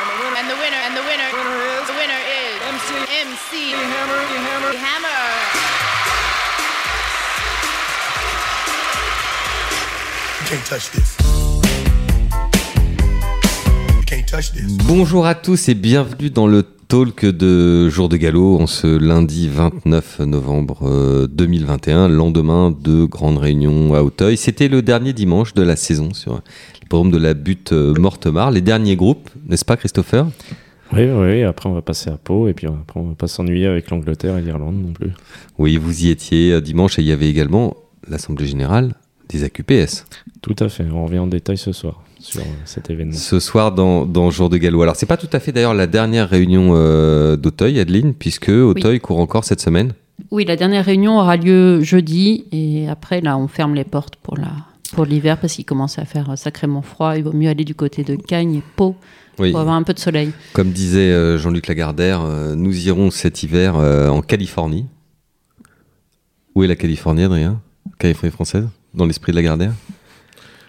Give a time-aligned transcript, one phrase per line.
[0.00, 1.28] And the winner, and the winner,
[1.86, 2.88] the winner is MC,
[3.20, 5.20] MC Hammer, Hammer, Hammer.
[10.40, 11.18] You can't touch this.
[13.94, 14.78] You can't touch this.
[14.86, 19.48] Bonjour à tous et bienvenue dans le talk de Jour de Galop en ce lundi
[19.48, 24.36] 29 novembre euh, 2021, lendemain de grande réunion à Auteuil.
[24.36, 28.50] C'était le dernier dimanche de la saison sur le programme de la butte euh, Mortemar,
[28.50, 30.26] les derniers groupes, n'est-ce pas Christopher?
[30.92, 33.68] Oui, oui, après on va passer à Pau et puis après on va pas s'ennuyer
[33.68, 35.12] avec l'Angleterre et l'Irlande non plus.
[35.58, 37.76] Oui, vous y étiez euh, dimanche et il y avait également
[38.08, 38.94] l'Assemblée Générale
[39.28, 40.06] des AQPS.
[40.42, 43.14] Tout à fait, on revient en détail ce soir sur euh, cet événement.
[43.14, 44.82] Ce soir dans, dans Jour de Galop.
[44.82, 49.00] Alors c'est pas tout à fait d'ailleurs la dernière réunion euh, d'Auteuil, Adeline, puisque Auteuil
[49.00, 49.92] court encore cette semaine.
[50.30, 54.36] Oui, la dernière réunion aura lieu jeudi et après là on ferme les portes pour
[54.36, 54.50] la
[54.92, 57.16] pour l'hiver parce qu'il commence à faire sacrément froid.
[57.16, 58.96] Il vaut mieux aller du côté de Cagnes et Pau
[59.38, 59.52] Oui.
[59.52, 60.32] pour avoir un peu de soleil.
[60.52, 62.22] Comme disait euh, Jean-Luc Lagardère,
[62.56, 64.86] nous irons cet hiver en Californie.
[66.56, 67.60] Où est la Californie, Adrien?
[67.98, 68.66] Californie française?
[68.92, 69.72] Dans l'esprit de Lagardère?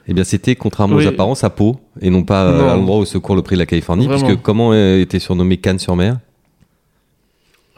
[0.08, 1.06] Eh bien, c'était, contrairement Oui.
[1.06, 2.70] aux apparences, à Pau, et non pas euh, Non.
[2.70, 4.24] à l'endroit où se court le prix de la Californie, Vraiment.
[4.26, 6.18] puisque comment euh, était surnommé Cannes-sur-Mer?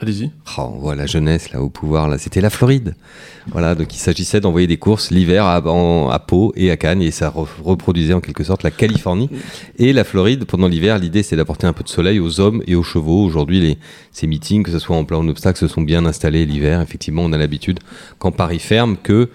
[0.03, 0.31] Allez-y.
[0.57, 2.93] Oh, on voit la jeunesse là au pouvoir là, c'était la Floride.
[3.53, 7.29] Voilà, donc il s'agissait d'envoyer des courses l'hiver à, Pau et à Cannes et ça
[7.29, 9.29] re- reproduisait en quelque sorte la Californie
[9.79, 10.99] et la Floride pendant l'hiver.
[10.99, 13.23] L'idée c'est d'apporter un peu de soleil aux hommes et aux chevaux.
[13.23, 13.77] Aujourd'hui,
[14.11, 16.81] ces meetings, que ce soit en plein ou en obstacle, se sont bien installés l'hiver.
[16.81, 17.79] Effectivement, on a l'habitude
[18.19, 19.29] quand Paris ferme que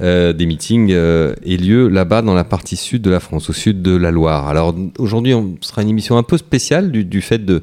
[0.00, 3.52] euh, des meetings euh, aient lieu là-bas dans la partie sud de la France, au
[3.52, 4.48] sud de la Loire.
[4.48, 7.62] Alors aujourd'hui, on sera une émission un peu spéciale du fait de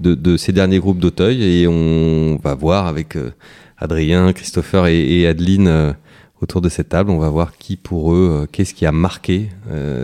[0.00, 3.30] de, ces derniers groupes d'Auteuil et on va voir avec euh,
[3.78, 5.92] Adrien, Christopher et, Adeline euh,
[6.40, 9.48] autour de cette table, on va voir qui pour eux, euh, qu'est-ce qui a marqué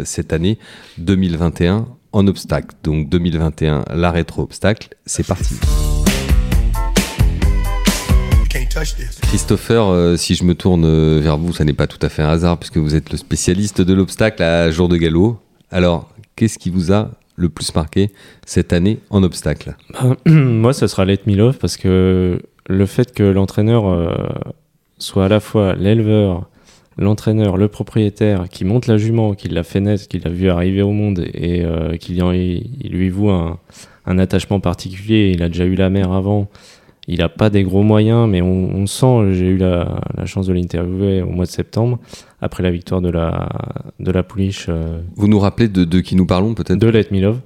[0.05, 0.59] cette année
[0.99, 2.75] 2021 en obstacle.
[2.83, 5.55] Donc 2021, la rétro-obstacle, c'est parti.
[9.23, 12.59] Christopher, si je me tourne vers vous, ça n'est pas tout à fait un hasard
[12.59, 15.39] puisque vous êtes le spécialiste de l'obstacle à jour de galop.
[15.71, 18.11] Alors, qu'est-ce qui vous a le plus marqué
[18.47, 23.13] cette année en obstacle Ben, Moi, ça sera Let Me Love parce que le fait
[23.13, 24.15] que l'entraîneur euh,
[24.99, 26.49] soit à la fois l'éleveur,
[26.99, 30.83] l'entraîneur, le propriétaire, qui monte la jument, qui l'a fait naître, qui l'a vu arriver
[30.83, 35.91] au monde et euh, qui lui, voue un attachement particulier, il a déjà eu la
[35.91, 36.49] mère avant,
[37.09, 40.47] il n'a pas des gros moyens, mais on, on sent, j'ai eu la, la chance
[40.47, 41.99] de l'interviewer au mois de septembre,
[42.41, 43.49] après la victoire de la,
[43.99, 46.79] de la pouliche euh, Vous nous rappelez de, de qui nous parlons peut-être?
[46.79, 47.41] de Let Me Love.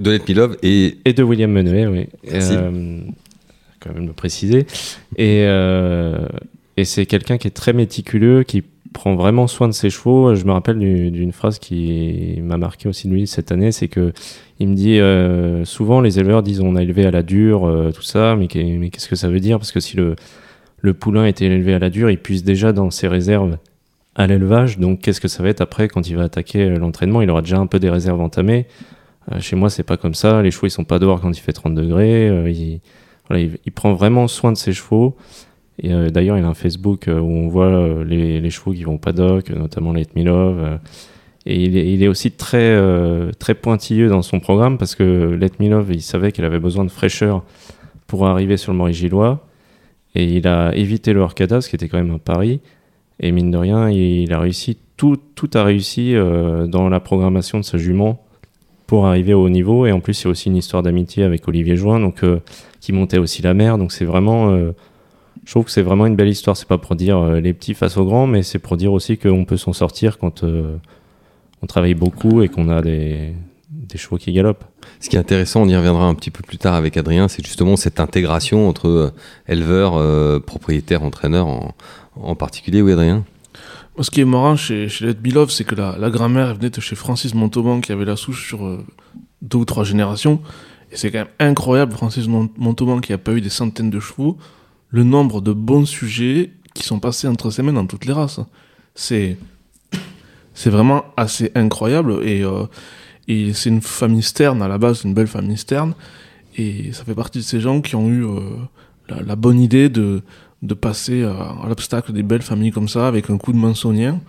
[0.00, 2.06] De Let Me Love et Et de William Menuet, oui.
[2.30, 2.54] Merci.
[2.56, 3.00] Euh,
[3.80, 4.66] quand même le préciser.
[5.16, 6.26] Et, euh,
[6.76, 10.34] et c'est quelqu'un qui est très méticuleux, qui prend vraiment soin de ses chevaux.
[10.34, 13.88] Je me rappelle du- d'une phrase qui m'a marqué aussi de lui cette année, c'est
[13.88, 14.12] que
[14.60, 17.90] il me dit euh, souvent les éleveurs disent on a élevé à la dure, euh,
[17.92, 19.58] tout ça, mais, qu'est- mais qu'est-ce que ça veut dire?
[19.58, 20.16] Parce que si le,
[20.94, 23.58] poulain était élevé à la dure, il puise déjà dans ses réserves
[24.14, 24.78] à l'élevage.
[24.78, 27.22] Donc qu'est-ce que ça va être après quand il va attaquer euh, l'entraînement?
[27.22, 28.66] Il aura déjà un peu des réserves entamées.
[29.40, 30.40] Chez moi, c'est pas comme ça.
[30.40, 32.30] Les chevaux, ils sont pas dehors quand il fait 30 degrés.
[32.50, 35.16] Il prend vraiment soin de ses chevaux.
[35.84, 38.84] Euh, d'ailleurs, il a un Facebook euh, où on voit euh, les, les chevaux qui
[38.84, 40.78] vont au paddock, notamment Let Me Love.
[41.46, 42.76] et il est, aussi très,
[43.38, 46.84] très pointilleux dans son programme parce que Let Me Love, il savait qu'elle avait besoin
[46.84, 47.44] de fraîcheur
[48.06, 49.46] pour arriver sur le Maurice Gillois.
[50.14, 52.60] Et il a évité le Arcada, ce qui était quand même un pari.
[53.20, 57.64] Et mine de rien, il a réussi, tout, tout a réussi dans la programmation de
[57.64, 58.24] sa jument
[58.86, 59.86] pour arriver au haut niveau.
[59.86, 62.22] Et en plus, il y a aussi une histoire d'amitié avec Olivier Join, donc,
[62.80, 63.78] qui montait aussi la mer.
[63.78, 64.54] Donc c'est vraiment,
[65.48, 66.58] je trouve que c'est vraiment une belle histoire.
[66.58, 69.16] C'est pas pour dire euh, les petits face aux grands, mais c'est pour dire aussi
[69.16, 70.76] qu'on peut s'en sortir quand euh,
[71.62, 73.32] on travaille beaucoup et qu'on a des,
[73.70, 74.66] des chevaux qui galopent.
[75.00, 77.42] Ce qui est intéressant, on y reviendra un petit peu plus tard avec Adrien, c'est
[77.42, 79.10] justement cette intégration entre euh,
[79.48, 81.74] éleveurs, euh, propriétaires, entraîneurs en,
[82.20, 82.82] en particulier.
[82.82, 83.24] Oui, Adrien?
[83.96, 86.56] Moi, ce qui est marrant chez, chez Let Me Love, c'est que la, la grand-mère
[86.56, 88.84] venait de chez Francis Montauban qui avait la souche sur euh,
[89.40, 90.42] deux ou trois générations.
[90.92, 93.98] Et c'est quand même incroyable, Francis Mon- Montauban qui a pas eu des centaines de
[93.98, 94.36] chevaux,
[94.90, 98.40] le nombre de bons sujets qui sont passés entre ses mains dans toutes les races.
[98.94, 99.36] C'est
[100.54, 102.64] c'est vraiment assez incroyable et, euh,
[103.28, 105.94] et c'est une famille sterne à la base, une belle famille sterne
[106.56, 108.40] et ça fait partie de ces gens qui ont eu euh,
[109.08, 110.22] la, bonne idée de,
[110.62, 114.20] de passer à, l'obstacle des belles familles comme ça avec un coup de mansonien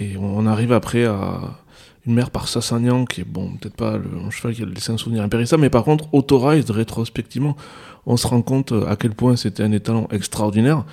[0.00, 1.58] et on arrive après à
[2.06, 4.98] une mère par Sassagnan qui est bon peut-être pas le cheval qui a laissé un
[4.98, 7.56] souvenir impérissable mais par contre Autorized rétrospectivement
[8.06, 10.84] on se rend compte à quel point c'était un étalon extraordinaire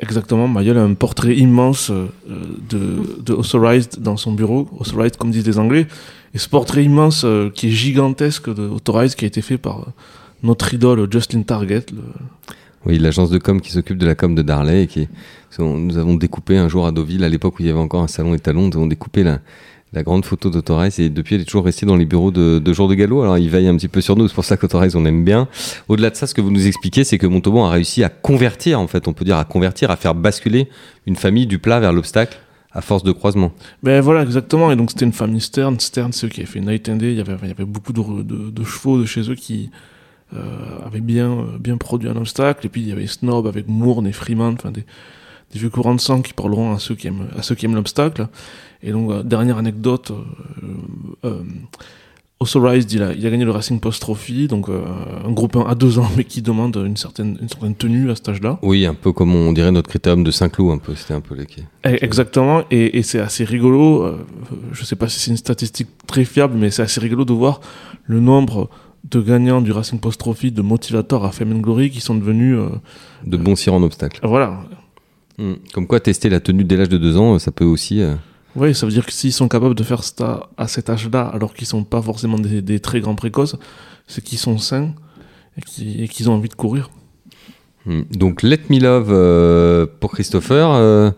[0.00, 2.06] Exactement, Mayol a un portrait immense euh,
[2.70, 5.88] de, de Authorized dans son bureau, Authorized comme disent les Anglais,
[6.34, 9.80] et ce portrait immense euh, qui est gigantesque de Authorized qui a été fait par
[9.80, 9.84] euh,
[10.44, 11.86] notre idole Justin Target.
[12.88, 15.08] Oui, l'agence de com qui s'occupe de la com de Darley qui
[15.58, 18.08] nous avons découpé un jour à Deauville, à l'époque où il y avait encore un
[18.08, 19.40] salon étalon, nous avons découpé la,
[20.02, 22.88] grande photo d'Autorize et depuis elle est toujours restée dans les bureaux de, de jour
[22.88, 23.22] de galop.
[23.22, 25.48] Alors il veille un petit peu sur nous, c'est pour ça qu'Autorize on aime bien.
[25.88, 28.80] Au-delà de ça, ce que vous nous expliquez, c'est que Montauban a réussi à convertir,
[28.80, 30.68] en fait, on peut dire à convertir, à faire basculer
[31.06, 32.38] une famille du plat vers l'obstacle
[32.72, 33.52] à force de croisement.
[33.82, 34.72] Ben voilà, exactement.
[34.72, 35.78] Et donc c'était une famille Stern.
[35.78, 37.12] Stern, c'est eux qui avaient fait Night and Day.
[37.12, 39.68] Il y avait, beaucoup de chevaux de chez eux qui
[40.34, 42.66] euh, avaient bien, euh, bien produit un obstacle.
[42.66, 44.84] Et puis il y avait Snob avec Mourne et Freeman, enfin des,
[45.52, 47.74] des vieux courants de sang qui parleront à ceux qui aiment, à ceux qui aiment
[47.74, 48.28] l'obstacle.
[48.82, 50.68] Et donc, euh, dernière anecdote, euh,
[51.24, 51.42] euh,
[52.40, 54.80] Authorized, il a, il a gagné le Racing Post Trophy, donc euh,
[55.26, 58.14] un groupe 1 à deux ans, mais qui demande une certaine, une certaine tenue à
[58.14, 58.58] cet âge-là.
[58.62, 60.94] Oui, un peu comme on dirait notre critérium de Saint-Cloud, un peu.
[60.94, 61.64] C'était un peu quais.
[61.84, 64.18] Eh, Exactement, et, et c'est assez rigolo.
[64.72, 67.60] je sais pas si c'est une statistique très fiable, mais c'est assez rigolo de voir
[68.06, 68.70] le nombre
[69.04, 72.56] de gagnants du Racing Post Trophy de motivateurs à Fame and Glory qui sont devenus.
[72.58, 72.68] euh,
[73.26, 74.20] De bons sires en obstacle.
[74.22, 74.60] voilà.
[75.38, 75.54] Hmm.
[75.72, 78.00] Comme quoi, tester la tenue dès l'âge de deux ans, ça peut aussi.
[78.02, 78.14] euh,
[78.56, 81.54] Oui, ça veut dire que s'ils sont capables de faire ça à cet âge-là, alors
[81.54, 83.56] qu'ils sont pas forcément des, des très grands précoces,
[84.08, 84.94] c'est qu'ils sont sains
[85.56, 86.90] et qu'ils ont envie de courir.
[87.86, 88.02] Hmm.
[88.10, 90.70] Donc, Let Me Love euh, pour Christopher.
[90.72, 91.10] euh,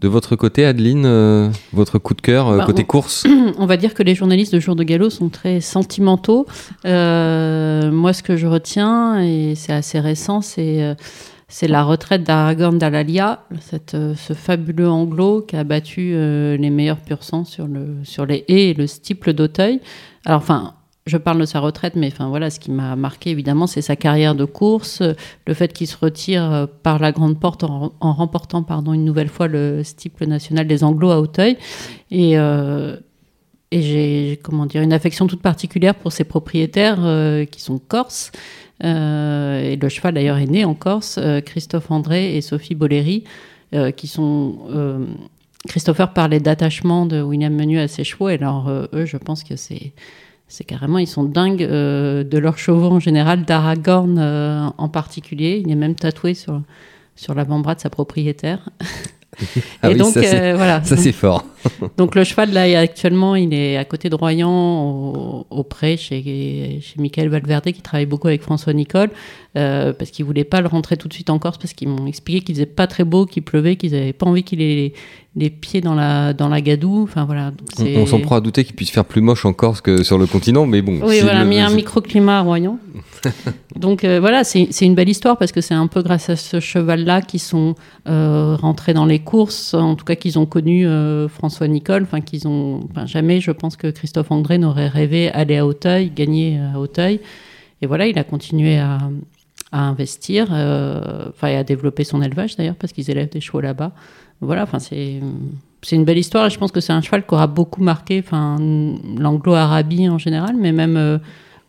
[0.00, 3.26] de votre côté, Adeline, euh, votre coup de cœur, euh, Bah, côté on- course
[3.58, 6.46] On va dire que les journalistes de Jour de Galop sont très sentimentaux.
[6.86, 10.96] Euh, moi, ce que je retiens, et c'est assez récent, c'est
[11.52, 17.24] c'est la retraite d'Aragorn Dalalia, cette, ce fabuleux anglo qui a battu les meilleurs pur
[17.24, 19.80] sang sur, le, sur les haies et le stiple d'Auteuil.
[20.24, 20.74] Alors, enfin,
[21.10, 23.96] je parle de sa retraite, mais enfin voilà, ce qui m'a marqué évidemment, c'est sa
[23.96, 25.14] carrière de course, euh,
[25.46, 29.28] le fait qu'il se retire euh, par la grande porte en, remportant pardon une nouvelle
[29.28, 31.58] fois le stiple national des Anglos à Auteuil.
[32.10, 32.96] Et, euh,
[33.72, 36.98] et j'ai comment dire une affection toute particulière pour ses propriétaires
[37.50, 38.32] qui sont corses.
[38.82, 42.76] Et le cheval d'ailleurs est né en Corse, Christophe André et Sophie
[43.72, 45.06] euh, qui sont
[45.68, 49.92] Christopher parlait d'attachement de William Menu à ses chevaux, alors eux, je pense que c'est
[50.50, 55.62] c'est carrément, ils sont dingues euh, de leurs chevaux en général, d'Aragorn euh, en particulier.
[55.64, 56.60] Il est même tatoué sur,
[57.14, 58.68] sur l'avant-bras de sa propriétaire.
[59.80, 60.82] Ah et oui, donc, ça, c'est- euh, voilà.
[60.82, 61.44] Ça, c'est fort.
[61.96, 66.80] donc le cheval, là, actuellement, il est à côté de Royan, au, au pré, chez,
[66.82, 69.08] chez Michael Valverde, qui travaille beaucoup avec François Nicole,
[69.56, 72.06] euh, parce qu'il voulait pas le rentrer tout de suite en Corse, parce qu'ils m'ont
[72.06, 74.94] expliqué qu'il faisait pas très beau, qu'il pleuvait, qu'ils avaient pas envie qu'il ait les,
[75.36, 77.02] les pieds dans la, dans la gadoue.
[77.02, 77.52] Enfin, voilà.
[77.78, 80.26] On, s'en prend à douter qu'il puisse faire plus moche en Corse que sur le
[80.26, 81.00] continent, mais bon.
[81.02, 82.78] Oui, voilà, le- mis un microclimat à Royan.
[83.76, 86.36] Donc euh, voilà, c'est c'est une belle histoire parce que c'est un peu grâce à
[86.36, 87.74] ce cheval-là qu'ils sont
[88.08, 92.20] euh, rentrés dans les courses, en tout cas qu'ils ont connu euh, François Nicole, enfin
[92.20, 96.60] qu'ils ont, enfin, jamais, je pense que Christophe André n'aurait rêvé aller à Auteuil, gagner
[96.74, 97.20] à Auteuil.
[97.82, 98.98] Et voilà, il a continué à,
[99.72, 103.60] à investir, euh, enfin et à développer son élevage d'ailleurs parce qu'ils élèvent des chevaux
[103.60, 103.92] là-bas.
[104.40, 105.20] Voilà, enfin c'est
[105.82, 108.22] c'est une belle histoire et je pense que c'est un cheval qui aura beaucoup marqué,
[108.24, 108.56] enfin
[109.18, 111.18] l'anglo-arabie en général, mais même euh,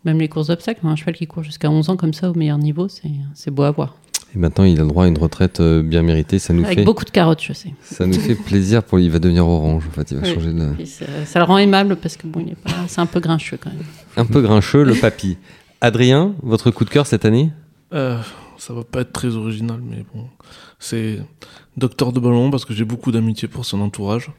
[0.05, 0.79] même les courses d'obstacles.
[0.85, 3.63] Un cheval qui court jusqu'à 11 ans comme ça au meilleur niveau, c'est c'est beau
[3.63, 3.95] à voir.
[4.33, 6.39] Et maintenant, il a le droit à une retraite euh, bien méritée.
[6.39, 7.73] Ça nous Avec fait, beaucoup de carottes, je sais.
[7.81, 9.03] ça nous fait plaisir pour lui.
[9.05, 9.83] Il va devenir orange.
[9.89, 10.33] En fait, il va Oui.
[10.33, 10.85] changer de.
[10.85, 13.57] Ça, ça le rend aimable parce que bon, il est pas, c'est un peu grincheux
[13.61, 13.83] quand même.
[14.15, 15.37] Un peu grincheux, le papy.
[15.81, 17.51] Adrien, votre coup de cœur cette année?
[17.93, 18.19] Euh,
[18.57, 20.27] ça va pas être très original, mais bon.
[20.79, 21.19] C'est
[21.77, 24.31] Docteur de Ballon parce que j'ai beaucoup d'amitié pour son entourage.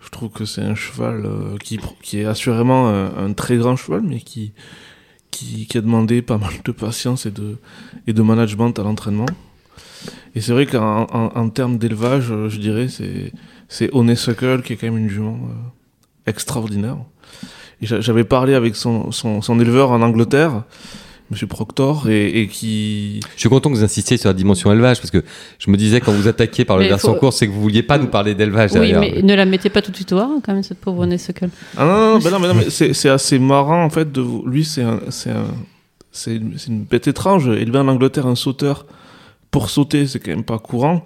[0.00, 3.76] Je trouve que c'est un cheval euh, qui, qui est assurément un, un très grand
[3.76, 4.52] cheval, mais qui,
[5.30, 7.56] qui, qui a demandé pas mal de patience et de,
[8.06, 9.26] et de management à l'entraînement.
[10.34, 13.32] Et c'est vrai qu'en en, en termes d'élevage, euh, je dirais, c'est,
[13.68, 16.96] c'est Honeysuckle qui est quand même une jument euh, extraordinaire.
[17.80, 20.62] J'avais parlé avec son, son, son éleveur en Angleterre,
[21.32, 24.98] Monsieur Proctor, et, et qui, Je suis content que vous insistiez sur la dimension élevage
[24.98, 25.24] parce que
[25.58, 27.60] je me disais quand vous attaquiez par le Mais versant faut- course, c'est que vous
[27.62, 29.00] vouliez pas nous parler d'élevage Oui, derrière.
[29.00, 31.48] mais ne la mettez pas tout de suite au haut, quand même, cette pauvre Honeysuckle.
[31.76, 34.12] Ah non, non, non, ben non, mais non, mais c'est, c'est assez marrant en fait.
[34.12, 35.46] De, vous- lui, c'est un, c'est un,
[36.12, 37.48] c'est une, c'est une bête étrange.
[37.48, 38.86] Élever en Angleterre un sauteur
[39.50, 41.04] pour sauter, c'est quand même pas courant.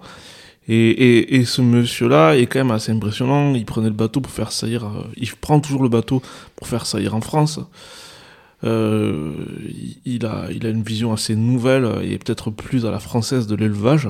[0.68, 3.54] Et, et, et ce monsieur-là est quand même assez impressionnant.
[3.54, 4.85] Il prenait le bateau pour faire saillir.
[4.85, 6.21] euh, il prend toujours le bateau
[6.56, 7.61] pour faire saillir en France.
[8.64, 9.32] Euh,
[10.04, 13.54] il- a, il a une vision assez nouvelle et peut-être plus à la française de
[13.54, 14.08] l'élevage.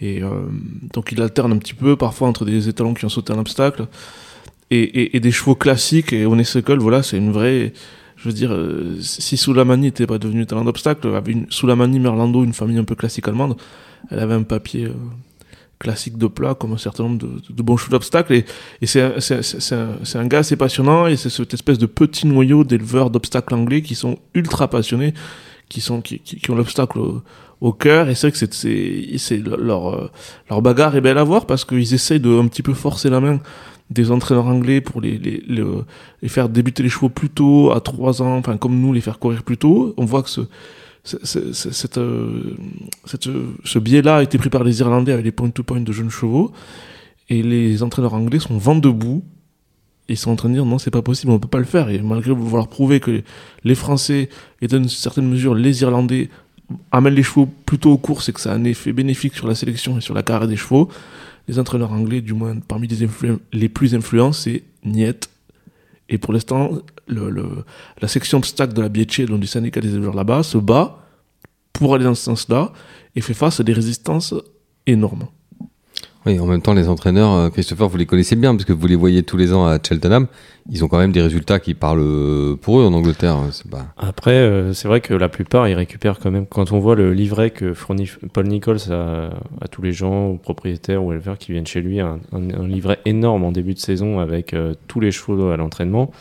[0.00, 0.30] Et euh,
[0.92, 3.86] donc il alterne un petit peu parfois entre des étalons qui ont sauté un obstacle
[4.70, 6.12] et, des chevaux classiques.
[6.12, 7.72] Et Honeysuckle, voilà, c'est une vraie.
[8.16, 11.08] Je veux dire, euh, si Soulamani n'était pas devenu talent d'obstacle,
[11.50, 13.56] Soulamani Merlando, une famille un peu classique allemande,
[14.10, 14.88] elle avait un papier
[15.82, 18.34] euh, classiques de plat, comme un certain nombre de, de bons chevaux d'obstacles.
[18.34, 18.44] Et,
[18.80, 22.64] et c'est un, un- un gars assez passionnant, et c'est cette espèce de petit noyau
[22.64, 25.14] d'éleveurs d'obstacles anglais qui sont ultra passionnés,
[25.68, 27.22] qui, sont, qui, qui, ont l'obstacle au,
[27.60, 28.08] au cœur.
[28.08, 30.10] Et c'est vrai que c'est, leur, euh,
[30.50, 33.20] leur bagarre est belle à voir, parce qu'ils essayent de un petit peu forcer la
[33.20, 33.40] main
[33.90, 35.64] des entraîneurs anglais pour les, les, les,
[36.22, 39.18] les faire débuter les chevaux plus tôt, à 3 ans, enfin comme nous, les faire
[39.18, 39.92] courir plus tôt.
[39.98, 40.40] On voit que ce-
[41.04, 42.56] cette, euh,
[43.06, 43.28] cette,
[43.64, 46.52] ce biais-là a été pris par les Irlandais avec les point-to-point de jeunes chevaux.
[47.28, 49.24] Et les entraîneurs anglais sont vent debout.
[50.08, 51.88] Ils sont en train de dire non, c'est pas possible, on peut pas le faire.
[51.88, 53.22] Et malgré vouloir prouver que
[53.64, 54.28] les Français
[54.60, 56.28] et dans une certaine mesure les Irlandais
[56.90, 59.54] amènent les chevaux plutôt aux courses et que ça a un effet bénéfique sur la
[59.54, 60.88] sélection et sur la carrière des chevaux,
[61.48, 62.88] les entraîneurs anglais, du moins parmi
[63.52, 65.28] les, plus influents, c'est Niet.
[66.08, 66.78] Et pour l'instant,
[67.08, 70.98] la section obstacle de la Bietche, donc du syndicat des éleveurs là-bas, se bat
[71.72, 72.72] pour aller dans ce sens-là
[73.16, 74.34] et fait face à des résistances
[74.86, 75.28] énormes.
[76.24, 78.86] Oui, en même temps, les entraîneurs, euh, Christopher, vous les connaissez bien, parce que vous
[78.86, 80.28] les voyez tous les ans à Cheltenham.
[80.70, 83.38] Ils ont quand même des résultats qui parlent euh, pour eux en Angleterre.
[83.68, 83.86] Pas...
[83.96, 86.46] Après, euh, c'est vrai que la plupart, ils récupèrent quand même.
[86.46, 91.02] Quand on voit le livret que fournit Paul Nichols à, tous les gens, aux propriétaires
[91.02, 92.20] ou éleveurs qui viennent chez lui, un,
[92.68, 94.54] livret énorme en début de saison avec
[94.86, 96.12] tous les chevaux à l'entraînement.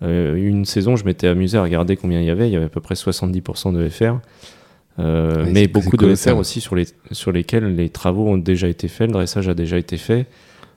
[0.00, 2.48] Une saison, je m'étais amusé à regarder combien il y avait.
[2.48, 4.20] Il y avait à peu près 70% de FR.
[4.98, 6.14] Euh, mais beaucoup de.
[6.14, 9.54] FR aussi sur, les, sur lesquels les travaux ont déjà été faits, le dressage a
[9.54, 10.26] déjà été fait.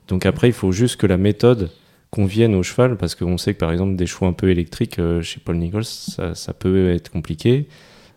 [0.08, 1.70] Donc après, il faut juste que la méthode
[2.10, 5.22] convienne au cheval, parce qu'on sait que par exemple des chevaux un peu électriques euh,
[5.22, 7.66] chez Paul Nichols, ça, ça peut être compliqué.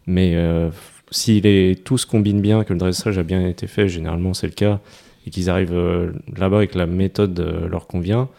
[0.07, 0.69] Mais euh,
[1.11, 4.47] si les, tout se combine bien, que le dressage a bien été fait, généralement c'est
[4.47, 4.79] le cas,
[5.27, 8.29] et qu'ils arrivent euh, là-bas et que la méthode euh, leur convient,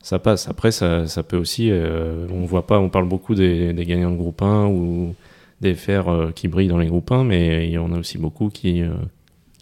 [0.00, 0.48] ça passe.
[0.48, 4.10] Après, ça, ça peut aussi, euh, on voit pas, on parle beaucoup des, des gagnants
[4.10, 5.14] de groupe 1 ou
[5.62, 8.18] des FR euh, qui brillent dans les groupes 1, mais il y en a aussi
[8.18, 8.90] beaucoup qui, euh,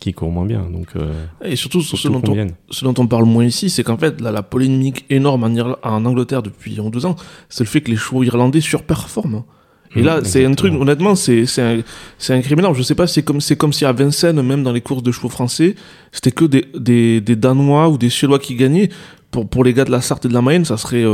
[0.01, 0.63] qui courent moins bien.
[0.71, 1.13] Donc, euh,
[1.45, 2.53] Et surtout, ce dont, on, convienne.
[2.71, 5.79] ce dont on parle moins ici, c'est qu'en fait, là, la polémique énorme en, Irla-
[5.83, 7.17] en Angleterre depuis 12 ans,
[7.49, 9.45] c'est le fait que les chevaux irlandais surperforment.
[9.97, 11.81] Et Mmh, là, c'est un truc, honnêtement, c'est un-
[12.17, 12.73] c'est incriminant.
[12.73, 15.11] Je sais pas, c'est comme, c'est comme si à Vincennes, même dans les courses de
[15.13, 15.75] chevaux français,
[16.13, 18.89] c'était que des, des, des Danois ou des Suédois qui gagnaient.
[19.33, 21.09] Pour, pour les gars de la Sarthe et de la Mayenne, ça serait euh,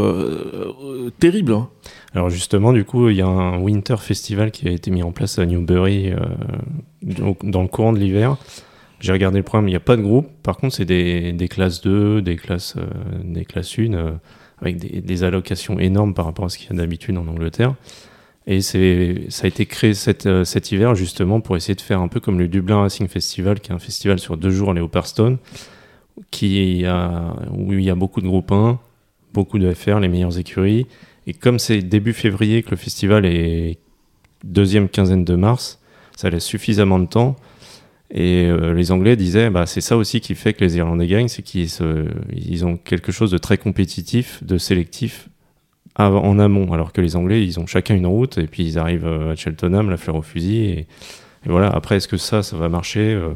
[0.82, 1.54] euh, terrible.
[2.16, 5.12] Alors justement, du coup, il y a un Winter Festival qui a été mis en
[5.12, 6.16] place à Newbury euh,
[7.42, 8.38] dans le courant de l'hiver.
[9.00, 10.26] J'ai regardé le programme, il n'y a pas de groupe.
[10.42, 12.86] Par contre, c'est des, classes 2, des classes, euh,
[13.22, 14.12] des classes 1, euh,
[14.62, 17.74] avec des, allocations énormes par rapport à ce qu'il y a d'habitude en Angleterre.
[18.46, 22.08] Et ça a été créé cet, euh, cet hiver justement pour essayer de faire un
[22.08, 25.36] peu comme le Dublin Racing Festival, qui est un festival sur deux jours à Leopardstone,
[26.30, 28.78] qui a, où il y a beaucoup de groupes 1,
[29.34, 30.86] beaucoup de FR, les meilleures écuries.
[31.26, 33.78] Et comme c'est début février que le festival est
[34.44, 35.80] deuxième quinzaine de mars,
[36.16, 37.36] ça laisse suffisamment de temps.
[38.12, 41.28] Et euh, les Anglais disaient, bah, c'est ça aussi qui fait que les Irlandais gagnent,
[41.28, 45.28] c'est qu'ils ont quelque chose de très compétitif, de sélectif
[45.98, 49.06] en amont, alors que les Anglais, ils ont chacun une route, et puis ils arrivent
[49.06, 50.86] euh, à Cheltenham, la fleur au fusil, et, et
[51.46, 51.68] voilà.
[51.68, 53.30] Après, est-ce que ça, ça va marcher euh,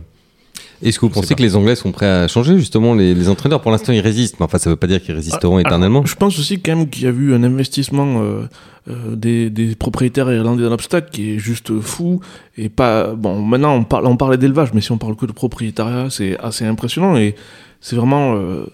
[0.83, 3.61] Est-ce que vous pensez que les Anglais sont prêts à changer justement les, les entraîneurs?
[3.61, 5.99] Pour l'instant, ils résistent, mais enfin, ça veut pas dire qu'ils résisteront Ah, éternellement.
[6.01, 8.43] alors, je pense aussi quand même qu'il y a eu un investissement euh,
[8.89, 12.21] euh, des, des propriétaires irlandais dans l'obstacle qui est juste fou.
[12.57, 13.15] Et pas.
[13.15, 16.39] Bon, maintenant on, parle, on parlait d'élevage, mais si on parle que de propriétariat, c'est
[16.39, 17.17] assez impressionnant.
[17.17, 17.35] Et
[17.81, 18.35] c'est vraiment.
[18.37, 18.65] euh,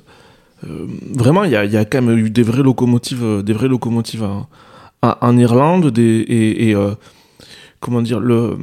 [1.13, 3.69] vraiment, il y a, il y a quand même eu des vraies locomotives, des vraies
[3.69, 4.25] locomotives
[5.03, 5.91] en, Irlande.
[5.91, 6.71] Des, et.
[6.71, 6.77] et,
[7.81, 8.57] comment dire le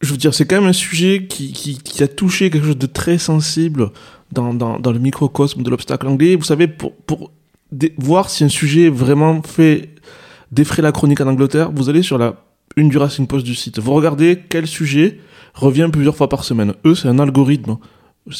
[0.00, 2.86] je veux dire, c'est quand même un sujet qui, qui, a touché quelque chose de
[2.86, 3.90] très sensible
[4.30, 6.36] dans, dans, le microcosme de l'obstacle anglais.
[6.36, 7.32] Vous savez, pour, pour
[7.96, 9.90] voir si un sujet vraiment fait
[10.52, 12.36] défrayer la chronique en Angleterre, vous allez sur la
[12.76, 13.80] une du Racing Post du site.
[13.80, 15.18] Vous regardez quel sujet
[15.54, 16.74] revient plusieurs fois par semaine.
[16.84, 17.76] Eux, c'est un algorithme.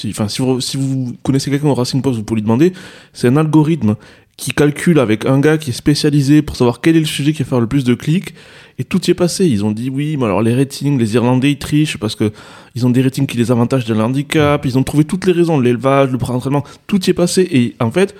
[0.08, 2.72] Enfin, si vous, si vous connaissez quelqu'un au Racing Post, vous pouvez lui demander.
[3.12, 3.96] C'est un algorithme
[4.38, 7.42] qui calcule avec un gars qui est spécialisé pour savoir quel est le sujet qui
[7.42, 8.34] va faire le plus de clics.
[8.78, 9.46] Et tout y est passé.
[9.46, 12.32] Ils ont dit oui, mais alors les ratings, les Irlandais, ils trichent parce que
[12.76, 14.64] ils ont des ratings qui les avantagent de l'handicap.
[14.64, 17.48] Ils ont trouvé toutes les raisons, l'élevage, le pré-entraînement, tout y est passé.
[17.50, 18.14] Et en fait,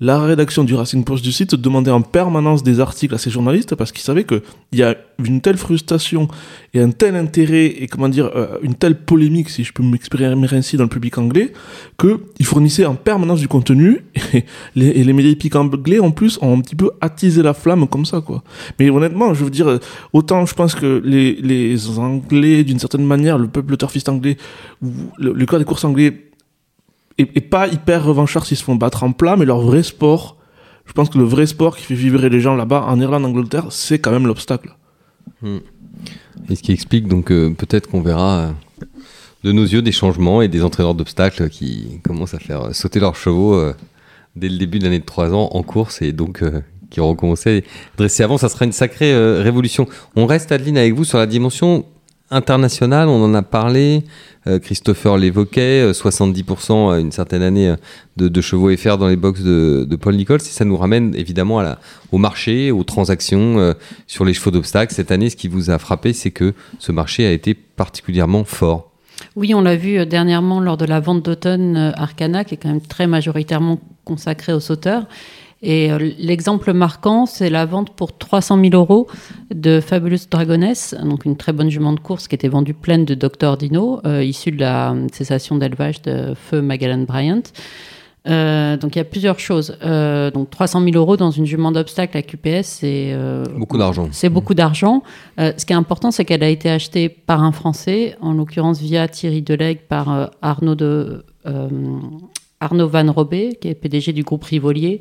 [0.00, 3.74] la rédaction du Racing Post du site demandait en permanence des articles à ces journalistes
[3.74, 4.40] parce qu'ils savaient qu'il
[4.72, 6.26] y a une telle frustration
[6.72, 10.34] et un tel intérêt et comment dire euh, une telle polémique si je peux m'exprimer
[10.52, 11.52] ainsi dans le public anglais
[11.98, 14.02] que ils fournissaient en permanence du contenu
[14.34, 18.06] et les, médias épiques anglais en plus ont un petit peu attisé la flamme comme
[18.06, 18.42] ça quoi.
[18.78, 19.78] Mais honnêtement je veux dire
[20.14, 24.38] autant je pense que les, anglais d'une certaine manière le peuple turfiste anglais
[25.18, 26.29] le, le des courses anglais
[27.20, 30.36] est pas hyper revanchard s'ils se font battre en plat mais leur vrai sport
[30.90, 33.28] je pense que le vrai sport qui fait vibrer les gens là-bas en Irlande, en
[33.28, 34.74] Angleterre, c'est quand même l'obstacle.
[35.44, 38.84] Et ce qui explique donc euh, peut-être qu'on verra euh,
[39.44, 43.14] de nos yeux des changements et des entraîneurs d'obstacles qui commencent à faire sauter leurs
[43.14, 43.72] chevaux euh,
[44.34, 46.42] dès le début de l'année de 3 ans en course et donc
[46.90, 48.36] qui auront commencé à dresser avant.
[48.36, 49.86] Ça sera une sacrée révolution.
[50.16, 51.86] On reste, Adeline, avec vous sur la dimension
[52.30, 53.08] internationale.
[53.08, 54.04] On en a parlé.
[54.46, 55.82] Euh, Christopher l'évoquait.
[55.82, 57.76] euh, 70% à une certaine année euh,
[58.16, 60.40] de, chevaux FR dans les box de, Paul Nichols.
[60.40, 61.62] Et ça nous ramène évidemment
[62.12, 63.72] au marché, aux transactions euh,
[64.06, 64.94] sur les chevaux d'obstacles.
[64.94, 68.90] Cette année, ce qui vous a frappé, c'est que ce marché a été particulièrement fort.
[69.36, 72.56] Oui, on l'a vu euh, dernièrement lors de la vente d'automne euh, Arcana, qui est
[72.56, 75.06] quand même très majoritairement consacrée aux sauteurs.
[75.62, 79.06] Et euh, l'exemple marquant, c'est la vente pour 300 000 euros
[79.54, 83.14] de Fabulous Dragoness, donc une très bonne jument de course qui était vendue pleine de
[83.14, 87.42] Dr Dino, euh, issue de la cessation d'élevage de feu Magellan Bryant.
[88.28, 89.76] Euh, donc il y a plusieurs choses.
[89.82, 94.08] Euh, donc 300 000 euros dans une jument d'obstacle à QPS, c'est euh, Beaucoup d'argent.
[94.12, 95.02] c'est beaucoup d'argent.
[95.38, 98.80] Euh, ce qui est important, c'est qu'elle a été achetée par un Français, en l'occurrence
[98.80, 101.24] via Thierry Delegue par Arnaud, de,
[102.60, 105.00] Arnaud Van Robé, qui est PDG du groupe Rivolier,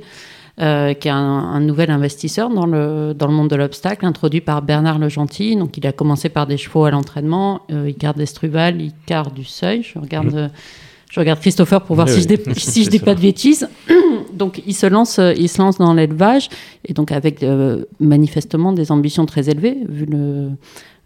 [0.61, 4.41] euh, qui est un, un nouvel investisseur dans le, dans le monde de l'obstacle, introduit
[4.41, 5.55] par Bernard Legentil.
[5.55, 9.33] Donc il a commencé par des chevaux à l'entraînement, euh, il garde d'Estruval, il garde
[9.33, 9.83] du seuil.
[9.83, 10.49] Je regarde, euh,
[11.09, 12.37] je regarde Christopher pour voir Oui, si, oui.
[12.45, 13.69] je dis, si je dis pas de bêtises.
[14.33, 16.49] donc il se lance, euh, il se lance dans l'élevage
[16.85, 17.45] et donc avec
[18.01, 20.49] manifestement des ambitions très élevées vu le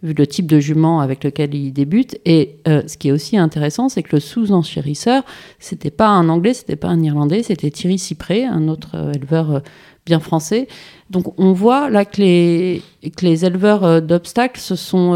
[0.04, 2.20] vu le type de jument avec lequel il débute.
[2.26, 5.24] Et euh, ce qui est aussi intéressant, c'est que le sous-enchérisseur,
[5.60, 9.52] c'était pas un Anglais, c'était pas un Irlandais, c'était Thierry Cyprès, un autre euh, éleveur
[9.52, 9.60] euh,
[10.06, 10.68] bien français.
[11.10, 12.82] Donc on voit là que les,
[13.16, 15.14] que les éleveurs d'obstacles se sont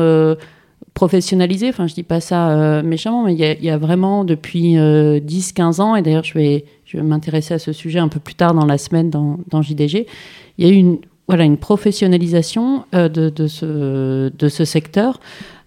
[0.94, 1.70] professionnalisés.
[1.70, 5.96] Enfin, je dis pas ça méchamment, mais il y, a- vraiment depuis euh, 10-15 ans,
[5.96, 8.66] et d'ailleurs je vais, je vais m'intéresser à ce sujet un peu plus tard dans
[8.66, 10.08] la semaine dans, dans JDG,
[10.58, 15.20] il y a eu une, voilà, une professionnalisation euh, de, ce, secteur.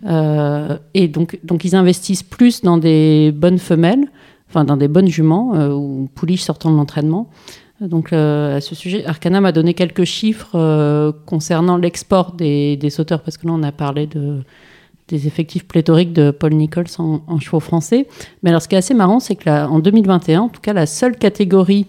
[0.07, 4.11] Euh, et donc, ils investissent plus dans des bonnes femelles,
[4.49, 7.29] enfin, dans des bonnes juments euh, ou pouliches sortant de l'entraînement.
[7.81, 13.47] Donc, à ce sujet, Arcana m'a donné quelques chiffres concernant l'export des, sauteurs, parce que
[13.47, 14.43] là, on a parlé de,
[15.09, 18.06] des effectifs pléthoriques de Paul Nichols en, chevaux français.
[18.43, 20.75] Mais alors, ce qui est assez marrant, c'est que là, en 2021, en tout cas,
[20.75, 21.87] la seule catégorie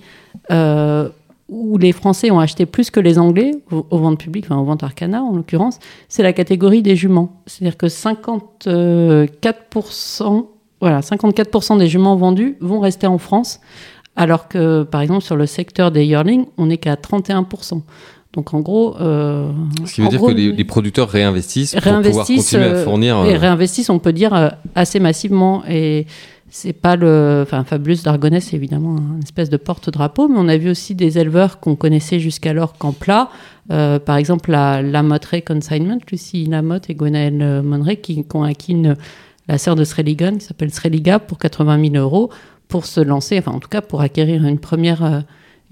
[1.52, 4.64] où les Français ont acheté plus que les Anglais, aux, aux ventes publiques, enfin aux
[4.64, 7.42] ventes Arcana en l'occurrence, c'est la catégorie des juments.
[7.46, 10.46] C'est-à-dire que 54%,
[10.80, 13.60] voilà, 54% des juments vendus vont rester en France,
[14.16, 17.82] alors que, par exemple, sur le secteur des yearlings, on n'est qu'à 31%.
[18.34, 18.96] Donc, en gros...
[19.02, 19.52] euh,
[19.86, 22.84] Ce qui veut dire gros, que les, les producteurs réinvestissent, pour pouvoir continuer à euh,
[22.86, 23.26] fournir.
[23.26, 25.64] et euh, réinvestissent, on peut dire, euh, assez massivement.
[25.70, 26.08] Et
[26.54, 27.40] c'est pas le.
[27.44, 31.18] Enfin, Fabulous d'Argonès, c'est évidemment une espèce de porte-drapeau, mais on a vu aussi des
[31.18, 33.30] éleveurs qu'on connaissait jusqu'alors qu'en plat.
[33.72, 38.74] Euh, par exemple, la Lamotte Ray Consignment, Lucie Lamotte et Gwenaëlle Monneray, qui, ont acquis
[38.74, 38.96] une-
[39.48, 42.30] la sœur de Sreligan, qui s'appelle Sreliga, pour 80 000 euros,
[42.68, 45.04] pour se lancer, enfin, en tout cas, pour acquérir une première.
[45.04, 45.20] euh,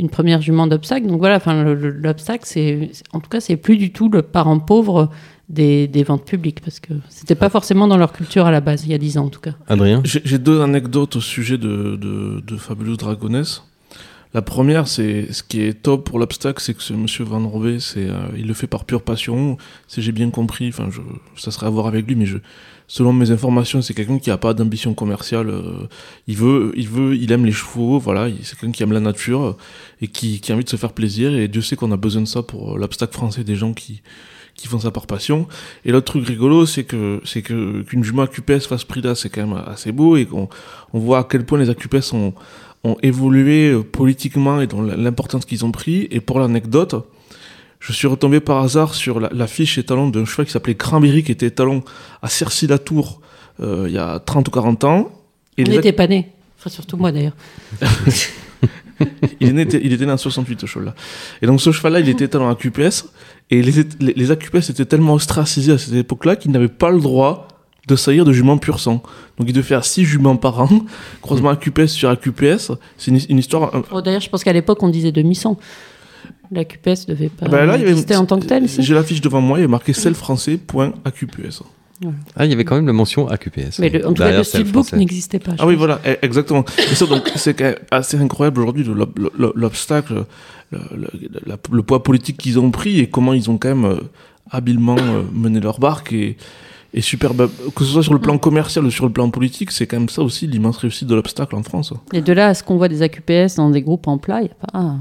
[0.02, 1.08] une première jument d'obstacle.
[1.08, 4.22] Donc voilà, enfin, le- le- l'obstacle, c'est- en tout cas, c'est plus du tout le
[4.22, 5.10] parent pauvre
[5.50, 8.86] des, des ventes publiques, parce que c'était pas forcément dans leur culture à la base,
[8.86, 9.54] il y a 10 ans en tout cas.
[9.68, 13.64] Adrien J'ai j'ai deux anecdotes au sujet de, de, de Fabulous Dragoness.
[14.36, 17.80] La première, c'est ce qui est top pour l'obstacle, c'est que ce monsieur Van Robé,
[17.80, 19.58] c'est, euh, il le fait par pure passion.
[19.88, 21.02] Si j'ai bien compris, enfin, je,
[21.36, 22.38] ça serait à voir avec lui, mais je,
[22.86, 25.50] selon mes informations, c'est quelqu'un qui a pas d'ambition commerciale.
[25.50, 25.88] euh,
[26.28, 28.28] il veut, il veut, il aime les chevaux, voilà.
[28.30, 29.58] il- C'est quelqu'un qui aime la nature
[30.00, 31.34] et qui, qui a envie de se faire plaisir.
[31.34, 34.04] Et Dieu sait qu'on a besoin de ça pour l'obstacle français, des gens qui,
[34.60, 35.48] qui font ça par passion.
[35.86, 39.46] Et l'autre truc rigolo, c'est que c'est que qu'une jument AQPS fasse prix-là, c'est quand
[39.46, 40.50] même assez beau et qu'on
[40.94, 42.34] on voit à quel point les AQPS ont,
[42.84, 46.08] ont évolué euh, politiquement et dans l'importance qu'ils ont pris.
[46.12, 46.96] Et pour l'anecdote,
[47.80, 51.24] je suis retombé par hasard sur la, la fiche étalon d'un cheval qui s'appelait Cranberry,
[51.24, 51.84] qui était étalon
[52.22, 53.22] à Cercy-la-Tour
[53.62, 55.12] euh, il y a 30 ou 40 ans.
[55.58, 57.34] Et les n'était pas nés, enfin surtout moi d'ailleurs.
[59.40, 60.96] il, est né, il était né en 68, ce cheval-là.
[61.42, 63.10] Et donc, ce cheval-là, il était étalon à QPS.
[63.52, 67.00] Et les, les, les AQPS étaient tellement ostracisés à cette époque-là qu'ils n'avaient pas le
[67.00, 67.48] droit
[67.88, 69.02] de saillir de juments pur sang.
[69.40, 70.70] Donc, il devait faire 6 juments par an.
[71.22, 72.72] Croisement AQPS sur AQPS.
[72.98, 73.76] C'est une, une histoire.
[73.76, 75.58] un- Oh, d'ailleurs, je pense qu'à l'époque, on disait demi-sang.
[76.52, 78.68] La QPS devait pas Ah bah là, il y avait- exister en tant que telle.
[78.70, 78.82] si.
[78.84, 81.62] J'ai la fiche devant moi, il y a marqué celle français, point AQPS.
[82.36, 83.80] Ah, il y avait quand même la mention AQPS.
[83.80, 85.52] Mais le- en tout cas, Derrière le steelbook n'existait pas.
[85.60, 86.64] Ah oui, voilà, e- exactement.
[86.92, 90.26] Et ça, donc, c'est assez incroyable aujourd'hui, le- le- le- l'obstacle,
[90.72, 91.10] le, le-
[91.46, 93.98] la- le poids politique qu'ils ont pris et comment ils ont quand même euh,
[94.52, 96.38] habilement euh, mené leur barque et,
[96.94, 99.86] et super, que ce soit sur le plan commercial ou sur le plan politique, c'est
[99.86, 101.94] quand même ça aussi l'immense réussite de l'obstacle en France.
[102.14, 104.46] Et de là à ce qu'on voit des AQPS dans des groupes en plat, il
[104.46, 104.96] n'y a pas.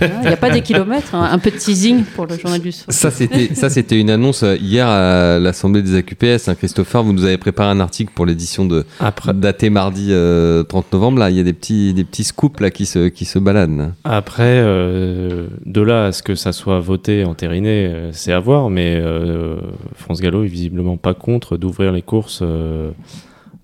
[0.00, 1.28] Il n'y a pas des kilomètres, hein.
[1.32, 2.86] un peu de teasing pour le journal du soir.
[2.90, 6.48] Ça, c'était, ça, c'était une annonce euh, hier à l'Assemblée des AQPS.
[6.48, 10.62] Hein, Christopher, vous nous avez préparé un article pour l'édition de Après, daté mardi euh,
[10.62, 11.18] 30 novembre.
[11.20, 13.92] Là, il y a des petits, des petits scoops là qui se, qui se baladent.
[14.04, 18.70] après euh, de là à ce que ça soit voté, entériné, euh, c'est à voir,
[18.70, 19.56] mais euh,
[19.94, 22.90] France Gallo est visiblement pas contre d'ouvrir les courses euh,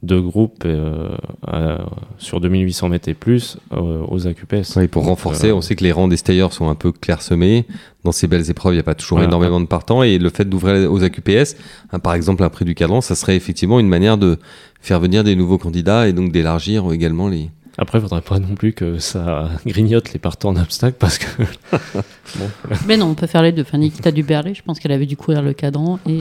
[0.02, 1.10] de groupe euh,
[1.46, 1.86] à-
[2.18, 4.74] sur 2800 mètres et plus euh, aux AQPS.
[4.76, 7.66] Oui, pour renforcer, euh, on sait que les rangs des stayers sont un peu clairsemés.
[8.04, 9.28] Dans ces belles épreuves, il n'y a pas toujours Voilà.
[9.30, 10.02] énormément de partants.
[10.02, 11.54] Et le fait d'ouvrir aux AQPS,
[11.92, 14.38] hein, par exemple un prix du cadran, ça serait effectivement une manière de
[14.80, 17.50] faire venir des nouveaux candidats et donc d'élargir également les.
[17.78, 21.26] Après, il faudrait pas non plus que ça grignote les partants en obstacle parce que
[22.88, 23.62] Mais non, on peut faire les deux.
[23.62, 26.18] Enfin, Nikita Duberlet, je pense qu'elle avait dû courir le cadran et,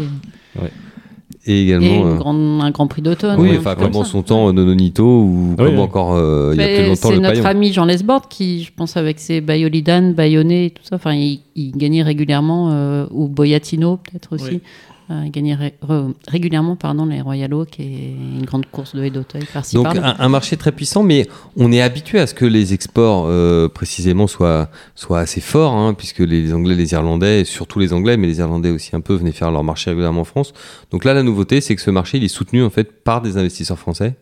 [0.58, 0.70] Et
[1.46, 2.06] et également.
[2.08, 3.40] euh, grande- un grand prix d'automne.
[3.40, 5.80] Oui, enfin, comme en son temps, Nononito ou Oui, comme oui.
[5.82, 7.46] encore euh, il y a plus longtemps C'est le notre paillon.
[7.46, 11.40] ami Jean Lesbord qui, je pense, avec ses Bayolidan, Bayonnet et tout ça, enfin, il,
[11.56, 14.60] il gagnait régulièrement, euh, ou Boyatino peut-être aussi, Oui.
[15.10, 19.04] Euh, il gagnait ré- re- régulièrement pardon, les Royal Oak et une grande course de
[19.04, 22.34] haie d'Auteuil par-ci Donc un, un marché très puissant, mais on est habitué à ce
[22.34, 27.42] que les exports euh, précisément soient, soient assez forts, hein, puisque les Anglais, les Irlandais,
[27.42, 30.22] et surtout les Anglais, mais les Irlandais aussi un peu, venaient faire leur marché régulièrement
[30.22, 30.54] en France.
[30.92, 33.38] Donc là, la nouveauté, c'est que ce marché, il est soutenu en fait par des
[33.38, 34.16] investisseurs français,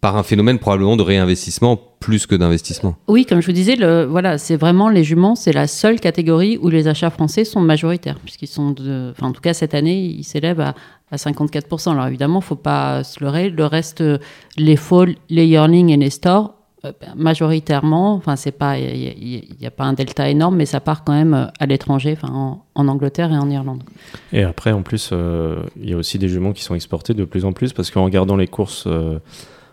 [0.00, 2.96] par un phénomène probablement de réinvestissement plus que d'investissement.
[3.06, 6.58] Oui, comme je vous disais, le, voilà, c'est vraiment les juments, c'est la seule catégorie
[6.62, 10.00] où les achats français sont majoritaires, puisqu'ils sont, de, enfin, en tout cas cette année,
[10.00, 10.74] ils s'élèvent à,
[11.10, 11.90] à 54%.
[11.92, 13.50] Alors évidemment, faut pas se leurrer.
[13.50, 14.02] Le reste,
[14.56, 16.54] les fall, les yearling et les stores,
[16.86, 20.80] euh, ben, majoritairement, enfin c'est pas, il n'y a, pas un delta énorme, mais ça
[20.80, 23.82] part quand même euh, à l'étranger, enfin en, en Angleterre et en Irlande.
[24.32, 27.26] Et après, en plus, euh, il y a aussi des juments qui sont exportés de
[27.26, 29.18] plus en plus parce qu'en regardant les courses euh,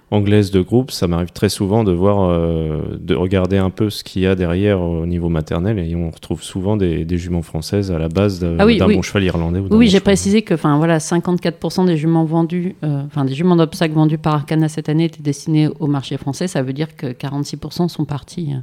[0.09, 4.03] anglaises de groupe, ça m'arrive très souvent de voir, euh, de regarder un peu ce
[4.05, 7.91] qu'il y a derrière au niveau maternel et on retrouve souvent des, des juments françaises
[7.91, 8.95] à la base de- d'un Ah oui, oui.
[8.95, 9.59] bon cheval irlandais.
[9.59, 13.33] Ou Oui, bon j'ai précisé que, enfin voilà, 54% des juments vendus, euh, enfin des
[13.33, 16.47] juments d'obstacles vendus par Arcana cette année étaient destinés au marché français.
[16.47, 18.53] Ça veut dire que 46% sont partis.
[18.53, 18.59] euh,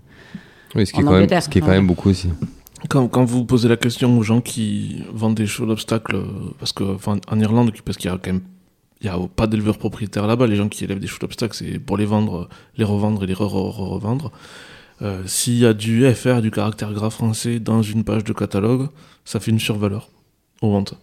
[0.75, 2.29] Oui, ce qui est En quand même, Angleterre, ce qui est quand même beaucoup aussi.
[2.89, 6.25] Quand, quand vous posez la question aux gens qui vendent des chevaux d'obstacles, euh,
[6.59, 8.43] parce que enfin, en Irlande, parce qu'il y a quand même
[9.05, 11.79] il y a pas d'éleveurs propriétaires là-bas, les gens qui élèvent des chevaux d'obstacles, c'est
[11.79, 14.33] pour les vendre, les revendre et les re-revendre.
[15.03, 18.89] Euh, S'il y a du FR, du caractère gras français dans une page de catalogue,
[19.25, 20.09] ça fait une survaleur
[20.63, 20.95] aux ventes.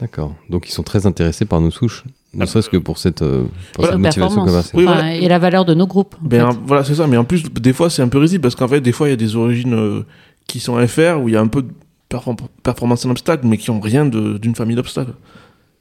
[0.00, 0.34] D'accord.
[0.48, 3.84] Donc ils sont très intéressés par nos souches, ne serait-ce que pour cette, euh, pour
[3.84, 4.70] Voilà, cette motivation performance.
[4.70, 4.78] commerciale.
[4.78, 5.14] Oui, voilà.
[5.16, 6.14] Et la valeur de nos groupes.
[6.22, 6.58] en Ben, fait.
[6.64, 7.06] voilà, c'est ça.
[7.08, 9.10] Mais en plus, des fois, c'est un peu risible parce qu'en fait, des fois, il
[9.10, 10.02] y a des origines euh,
[10.46, 11.70] qui sont FR où il y a un peu de
[12.10, 15.14] perform- performance en obstacle, mais qui ont rien d'une famille d'obstacles.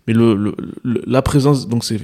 [0.07, 0.13] Mais
[0.83, 1.99] la présence, donc ces,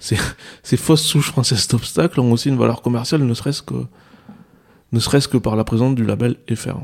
[0.76, 5.94] fausses souches françaises d'obstacles ont aussi une valeur commerciale, ne serait-ce que, par la présence
[5.94, 6.78] du label FR.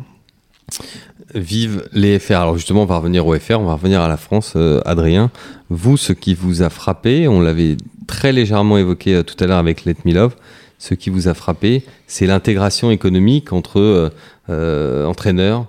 [1.35, 2.35] Vive les FR.
[2.35, 4.55] Alors justement, on va revenir au FR, on va revenir à la France.
[4.57, 5.31] Euh, Adrien,
[5.69, 9.59] vous, ce qui vous a frappé, on l'avait très légèrement évoqué euh, tout à l'heure
[9.59, 10.37] avec Let Me Love,
[10.79, 14.13] ce qui vous a frappé, c'est l'intégration économique entre
[14.49, 15.67] euh, entraîneurs,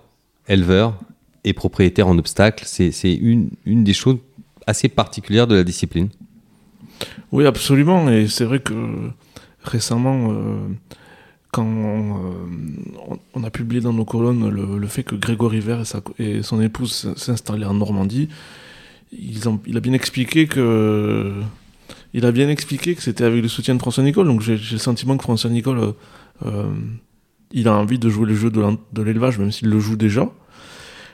[0.47, 0.95] éleveurs
[1.43, 2.63] et propriétaires en obstacle.
[2.67, 4.17] C'est une des choses
[4.67, 6.09] assez particulières de la discipline.
[7.31, 8.09] Oui, absolument.
[8.09, 8.73] Et c'est vrai que
[9.63, 10.57] récemment, euh,
[11.51, 15.83] quand on, euh, on- a publié dans nos colonnes le, fait que Grégory Vert
[16.19, 18.29] et, son épouse s'installaient en Normandie,
[19.11, 21.33] ils ont- il a bien expliqué que
[22.13, 24.27] il a bien expliqué que c'était avec le soutien de François Nicole.
[24.27, 25.93] Donc j'ai le sentiment que François Nicole,
[26.45, 26.73] euh,
[27.51, 30.29] il a envie de jouer le jeu de l'élevage, même s'il le joue déjà.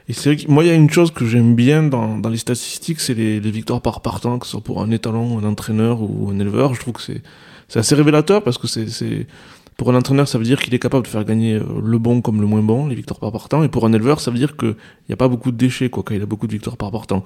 [0.09, 2.29] Et c'est vrai que moi, il y a une chose que j'aime bien dans, dans
[2.29, 6.01] les statistiques, c'est les, victoires par partant, que ce soit pour un étalon, un entraîneur
[6.01, 6.73] ou un éleveur.
[6.73, 9.27] Je trouve que c'est assez révélateur parce que c'est
[9.75, 12.21] pour un entraîneur, ça veut dire qu'il est capable de faire gagner euh, le bon
[12.21, 13.63] comme le moins bon, les victoires par partant.
[13.63, 14.75] Et pour un éleveur, ça veut dire qu'il
[15.07, 17.23] n'y a pas beaucoup de déchets quoi, quand il a beaucoup de victoires par partant.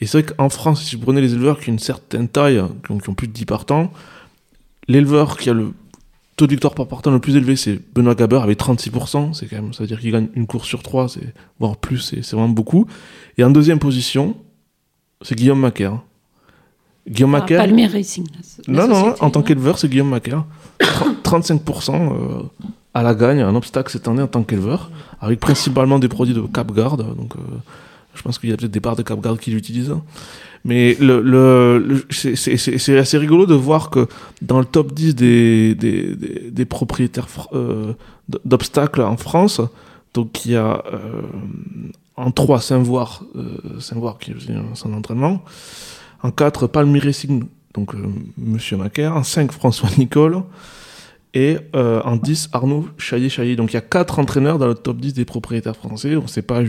[0.00, 2.62] Et c'est vrai qu'en France, si vous prenez les éleveurs qui ont une certaine taille,
[2.86, 3.92] qui ont, qui ont plus de 10 partants,
[4.86, 5.72] l'éleveur qui a le
[6.38, 9.34] taux de victoire par partant le plus élevé, c'est Benoît Gaber avec 36%.
[9.34, 11.98] C'est quand même, ça veut dire qu'il gagne une course sur trois, c'est voire plus,
[11.98, 12.86] c'est c'est vraiment beaucoup.
[13.36, 14.36] Et en deuxième position,
[15.22, 16.00] c'est Guillaume Macaire.
[17.08, 17.58] Guillaume Ah, Macaire.
[17.60, 18.26] Palmier Racing.
[18.66, 20.44] la- la Non, non, en tant non qu'éleveur, c'est Guillaume Macaire.
[21.24, 22.42] 35% euh,
[22.94, 26.40] à la gagne, un obstacle cette année en tant qu'éleveur, avec principalement des produits de
[26.42, 26.96] Capgard.
[26.96, 27.40] Donc, euh,
[28.14, 29.94] je pense qu'il y a peut-être des parts de Capgard qui l'utilisent.
[30.68, 30.98] Mais
[32.10, 34.06] c'est- assez rigolo de voir que
[34.42, 37.94] dans le top 10 des, des, propriétaires euh,
[38.44, 39.62] d'obstacles en France,
[40.12, 41.22] donc il y a euh,
[42.16, 45.42] en 3 Saint-Voir, euh, Saint-Voir qui un centre d'entraînement,
[46.22, 47.94] en 4 Palmier Racing, donc
[48.36, 50.42] Monsieur Macaire, en 5 François Nicole,
[51.32, 53.56] Et en 10, Arnaud Chaillet-Chaillet.
[53.56, 56.14] Donc il y a quatre entraîneurs dans le top 10 des propriétaires français.
[56.16, 56.60] On sait pas,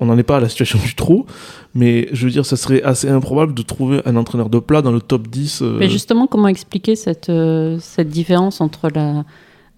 [0.00, 1.26] on n'en est pas à la situation du trou,
[1.74, 4.92] mais je veux dire, ça serait assez improbable de trouver un entraîneur de plat dans
[4.92, 5.62] le top 10.
[5.62, 9.24] euh, Mais justement, comment expliquer cette, euh, cette différence entre, la,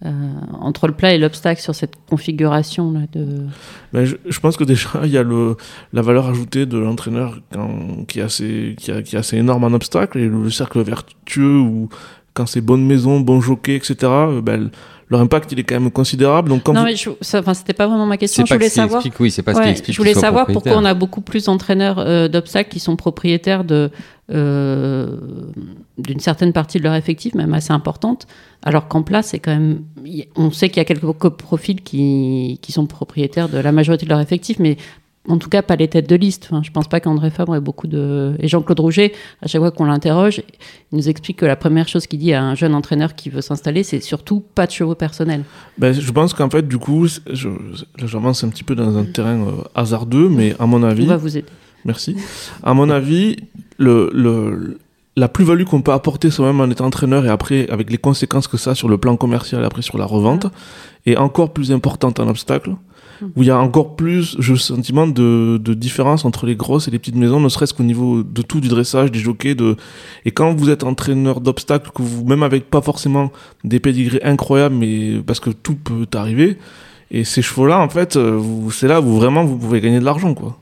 [0.05, 0.11] euh,
[0.61, 3.47] entre le plat et l'obstacle sur cette configuration là de...
[3.93, 5.57] Ben, je, je pense que déjà, il y a le,
[5.93, 7.38] la valeur ajoutée de l'entraîneur
[8.09, 11.59] qui, est assez, qui, a- qui est assez énorme en obstacle, et le, cercle vertueux,
[11.59, 11.88] ou
[12.35, 13.95] quand c'est bonne maison, bon jockey, etc.,
[14.43, 14.71] ben,
[15.12, 16.48] leur impact, il est quand même considérable.
[16.48, 18.44] Donc, quand Non, vous- mais je, ça, enfin, c'était pas vraiment ma question.
[18.44, 19.01] Je voulais savoir.
[19.01, 19.94] explique, oui, c'est pas ce qui explique.
[19.94, 23.90] je voulais savoir pourquoi on a beaucoup plus d'entraîneurs euh, d'obstacles qui sont propriétaires de
[24.33, 25.16] euh,
[25.98, 28.27] d'une certaine partie de leur effectif, même assez importante,
[28.62, 29.83] alors qu'en place, c'est quand même.
[30.37, 34.11] On sait qu'il y a quelques profils qui, qui sont propriétaires de la majorité de
[34.11, 34.77] leur effectif, mais
[35.28, 36.48] en tout cas pas les têtes de liste.
[36.50, 38.35] Enfin, je pense pas qu'André Fabre ait beaucoup de.
[38.40, 40.42] Et Jean-Claude Rouget, à chaque fois qu'on l'interroge,
[40.90, 43.40] il nous explique que la première chose qu'il dit à un jeune entraîneur qui veut
[43.40, 45.44] s'installer, c'est surtout pas de chevaux personnels.
[45.78, 47.48] Ben, je pense qu'en fait, du coup, je,
[48.04, 51.16] j'avance un petit peu dans un terrain euh, hasardeux, mais à mon avis, On va
[51.16, 51.46] vous aider.
[51.85, 52.16] merci.
[52.64, 53.37] À mon avis,
[53.78, 54.78] le, le,
[55.16, 58.56] la plus-value qu'on peut apporter soi-même en étant entraîneur et après, avec les conséquences que
[58.56, 60.46] ça a sur le plan commercial et après sur la revente,
[61.06, 62.74] est encore plus importante en obstacle.
[63.37, 66.90] Où il y a encore plus, je sentiment de, de différence entre les grosses et
[66.90, 69.54] les petites maisons, ne serait-ce qu'au niveau de tout, du dressage, des jockeys.
[69.54, 69.76] De...
[70.24, 73.30] Et quand vous êtes entraîneur d'obstacles, que vous, même avec pas forcément
[73.64, 76.58] des pédigrés incroyables, mais parce que tout peut arriver,
[77.11, 80.35] et ces chevaux-là, en fait, euh, c'est là où vraiment vous pouvez gagner de l'argent,
[80.35, 80.58] quoi.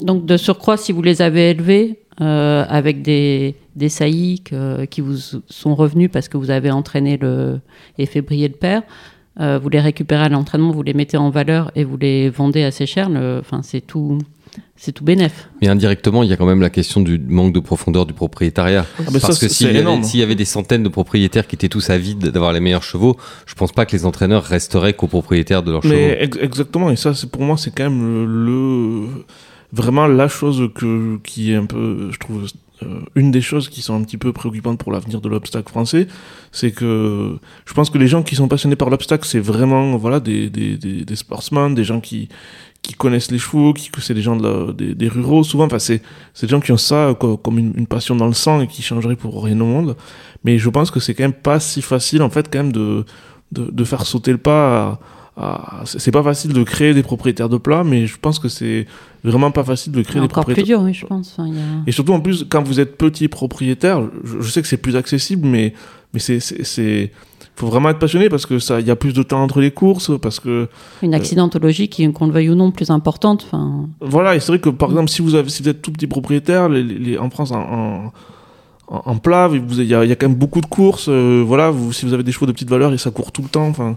[0.00, 5.00] Donc de surcroît, si vous les avez élevés euh, avec des, des saillies que- qui
[5.00, 5.16] vous
[5.48, 7.60] sont revenus parce que vous avez entraîné le,
[7.98, 8.82] et fait briller le père,
[9.40, 12.62] euh, vous les récupérez à l'entraînement, vous les mettez en valeur et vous les vendez
[12.62, 13.08] assez cher,
[13.40, 14.18] enfin c'est tout,
[14.76, 15.48] c'est tout bénef.
[15.60, 18.86] Mais indirectement, il y a quand même la question du manque de profondeur du propriétariat.
[18.98, 21.54] Ah, ça, Parce que s'il y, avait- s'il y avait des centaines de propriétaires qui
[21.56, 25.62] étaient tous avides d'avoir les meilleurs chevaux, je pense pas que les entraîneurs resteraient copropriétaires
[25.62, 25.94] de leurs chevaux.
[25.94, 28.26] Mais ex- exactement, et ça, c'est pour moi, c'est quand même le,
[29.04, 29.06] le-
[29.72, 32.46] vraiment la chose que qui est un peu, je trouve,
[32.82, 36.06] euh, une des choses qui sont un petit peu préoccupantes pour l'avenir de l'obstacle français,
[36.52, 40.20] c'est que je pense que les gens qui sont passionnés par l'obstacle, c'est vraiment voilà
[40.20, 42.28] des, des, des, sportsmen, des gens qui
[42.82, 45.64] qui connaissent les chevaux, qui c'est des gens des, des ruraux souvent.
[45.64, 46.02] Enfin, c'est
[46.42, 48.82] des gens qui ont ça co- comme une, une passion dans le sang et qui
[48.82, 49.96] changeraient pour rien au monde.
[50.44, 53.04] Mais je pense que c'est quand même pas si facile en fait quand même de
[53.52, 54.82] de, de faire sauter le pas.
[54.82, 55.00] à-
[55.36, 58.86] à- c'est pas facile de créer des propriétaires de plats, mais je pense que c'est
[59.22, 60.78] vraiment pas facile de créer des Encore plus propriétaires.
[60.78, 61.32] dur, oui, je pense.
[61.36, 64.50] Enfin, il y a- Et surtout en plus, quand vous êtes petit propriétaire, je, je
[64.50, 65.74] sais que c'est plus accessible, mais
[66.14, 67.10] mais c'est c'est
[67.56, 69.70] faut vraiment être passionné parce que ça, il y a plus de temps entre les
[69.70, 70.68] courses, parce que
[71.02, 73.44] Une accidentologie qui, qu'on le veuille ou non, plus importante.
[73.46, 75.90] Enfin, Voilà, et c'est vrai que par exemple, si vous, avez, si vous êtes tout
[75.90, 78.12] petit propriétaire, les, les- en France, en,
[78.88, 81.06] en, en- plat, il y y a quand même beaucoup de courses.
[81.08, 83.42] euh, voilà, vous, si vous avez des chevaux de petite valeur et ça court tout
[83.42, 83.96] le temps, enfin.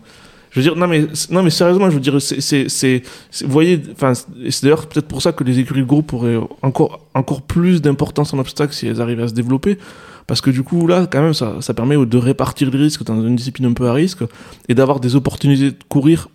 [0.51, 3.45] Je veux dire, non mais, non mais sérieusement, je veux dire, c'est, c'est, c'est, c'est-
[3.45, 7.05] vous voyez, enfin, c'est d'ailleurs peut-être pour ça que les écuries de groupe auraient encore,
[7.13, 9.77] encore plus d'importance en obstacle si elles arrivaient à se développer.
[10.25, 13.19] Parce que du coup, là, quand même, ça, ça permet de répartir les risques dans
[13.25, 14.19] une discipline un peu à risque
[14.67, 16.29] et d'avoir des opportunités de courir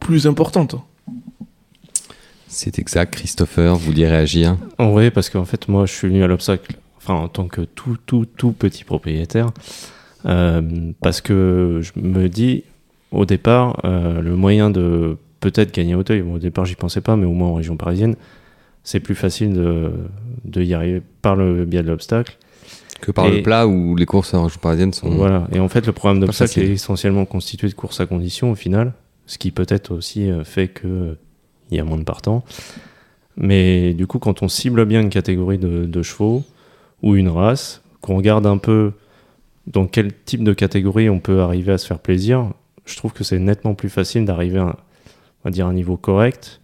[0.00, 0.74] plus importantes.
[2.48, 4.56] C'est exact, Christopher, vous vouliez réagir?
[4.78, 7.60] En vrai, parce qu'en fait, moi, je suis venu à l'obstacle, enfin, en tant que
[7.62, 9.50] tout, tout, tout petit propriétaire,
[10.26, 10.62] euh,
[11.00, 12.64] parce que je me dis,
[13.12, 17.00] au départ, euh, le moyen de peut-être gagner à Auteuil, bon, au départ, j'y pensais
[17.00, 18.16] pas, mais au moins en région parisienne,
[18.84, 19.90] c'est plus facile de,
[20.44, 22.36] de y arriver par le biais de l'obstacle.
[23.00, 25.10] Que par Et- le plat où les courses en région parisienne sont.
[25.10, 25.46] Voilà.
[25.52, 28.92] Et en fait, le programme d'obstacle est essentiellement constitué de courses à condition au final,
[29.26, 31.14] ce qui peut-être aussi euh, fait que euh,
[31.70, 32.42] y a moins de partants.
[33.36, 36.42] Mais du coup, quand on cible bien une catégorie de, de chevaux
[37.02, 38.92] ou une race, qu'on regarde un peu
[39.66, 42.46] dans quel type de catégorie on peut arriver à se faire plaisir,
[42.86, 44.64] je trouve que c'est nettement plus facile d'arriver
[45.44, 46.60] à, dire, un niveau correct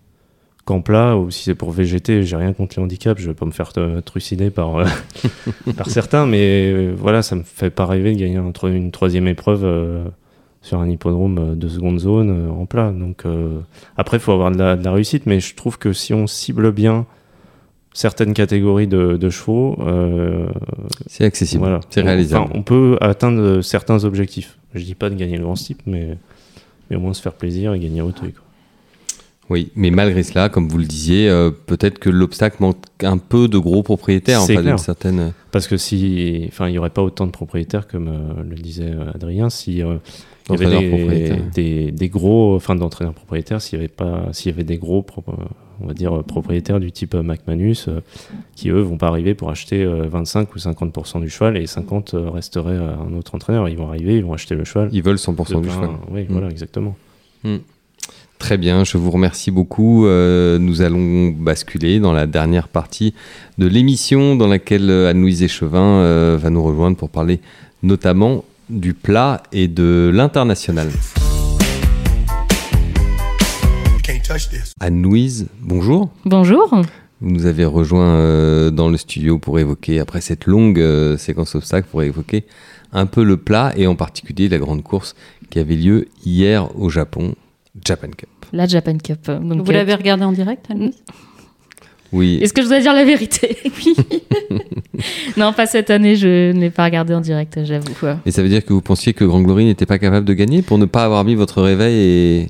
[0.64, 3.46] qu'en plat, ou si c'est pour VGT, j'ai rien contre les handicaps, je vais pas
[3.46, 3.72] me faire
[4.04, 4.86] trucider par, euh,
[5.76, 9.26] par certains, mais euh, voilà, ça me fait pas rêver de gagner un une troisième
[9.26, 10.04] épreuve euh,
[10.60, 12.92] sur un hippodrome de seconde zone en plat.
[12.92, 13.24] Donc
[13.96, 16.28] après, il faut avoir de la, de la réussite, mais je trouve que si on
[16.28, 17.06] cible bien
[17.94, 20.46] certaines catégories de, de chevaux, euh,
[21.06, 22.44] C'est accessible, voilà, c'est réalisable.
[22.44, 24.58] enfin, on peut atteindre certains objectifs.
[24.74, 26.16] Je dis pas de gagner le grand type, mais,
[26.90, 28.32] mais au moins se faire plaisir et gagner Auteuil.
[28.32, 28.42] quoi.
[29.50, 33.48] Oui, mais malgré cela, comme vous le disiez, euh, peut-être que l'obstacle manque un peu
[33.48, 34.78] de gros propriétaires, C'est enfin clair.
[34.78, 35.32] certaine.
[35.50, 38.92] Parce que si, enfin, il y aurait pas autant de propriétaires comme euh, le disait
[38.92, 39.96] euh, Adrien, si euh,
[40.48, 41.38] il y avait des, propriétaires.
[41.54, 45.04] des, des gros, enfin d'entraîneurs propriétaires, s'il y avait pas, s'il y avait des gros,
[45.28, 45.32] euh,
[45.82, 48.00] on va dire, euh, propriétaires du type euh, McManus, euh,
[48.56, 52.14] qui eux vont pas arriver pour acheter euh, 25 ou 50% du cheval et 50
[52.14, 53.68] euh, resterait à un autre entraîneur.
[53.68, 54.88] Ils vont arriver, ils vont acheter le cheval.
[54.92, 55.90] Ils veulent 100% Le du cheval.
[56.10, 56.26] Oui, Mm.
[56.30, 56.96] voilà, exactement.
[58.38, 60.04] Très bien, je vous remercie beaucoup.
[60.06, 63.14] Euh, nous allons basculer dans la dernière partie
[63.58, 67.40] de l'émission dans laquelle euh, Anne-Louise Échevin euh, va nous rejoindre pour parler
[67.84, 70.88] notamment du plat et de l'international.
[74.32, 74.72] This.
[74.80, 76.08] Anne-Louise, bonjour.
[76.24, 76.70] Bonjour.
[77.20, 81.54] Vous nous avez rejoint euh, dans le studio pour évoquer, après cette longue euh, séquence
[81.54, 82.46] obstacle, pour évoquer
[82.94, 85.14] un peu le plat et en particulier la grande course
[85.50, 87.34] qui avait lieu hier au Japon,
[87.84, 88.30] Japan Cup.
[88.54, 89.26] La Japan Cup.
[89.26, 91.02] Donc, Vous euh, l'avez regardé en direct Anne-Louise?
[92.10, 93.58] Oui, Est-ce que je dois dire la vérité?
[93.84, 93.94] Oui.
[95.36, 97.92] non, pas cette année, je ne l'ai pas regardé en direct, j'avoue.
[98.24, 100.62] et ça veut dire que vous pensiez que Grand Glory n'était pas capable de gagner
[100.62, 102.48] pour ne pas avoir mis votre réveil et...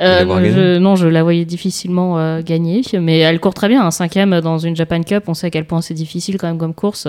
[0.00, 3.84] Euh, non, je, non, je la voyais difficilement euh, gagner, mais elle court très bien.
[3.84, 6.58] Un cinquième dans une Japan Cup, on sait à quel point c'est difficile quand même
[6.58, 7.08] comme course.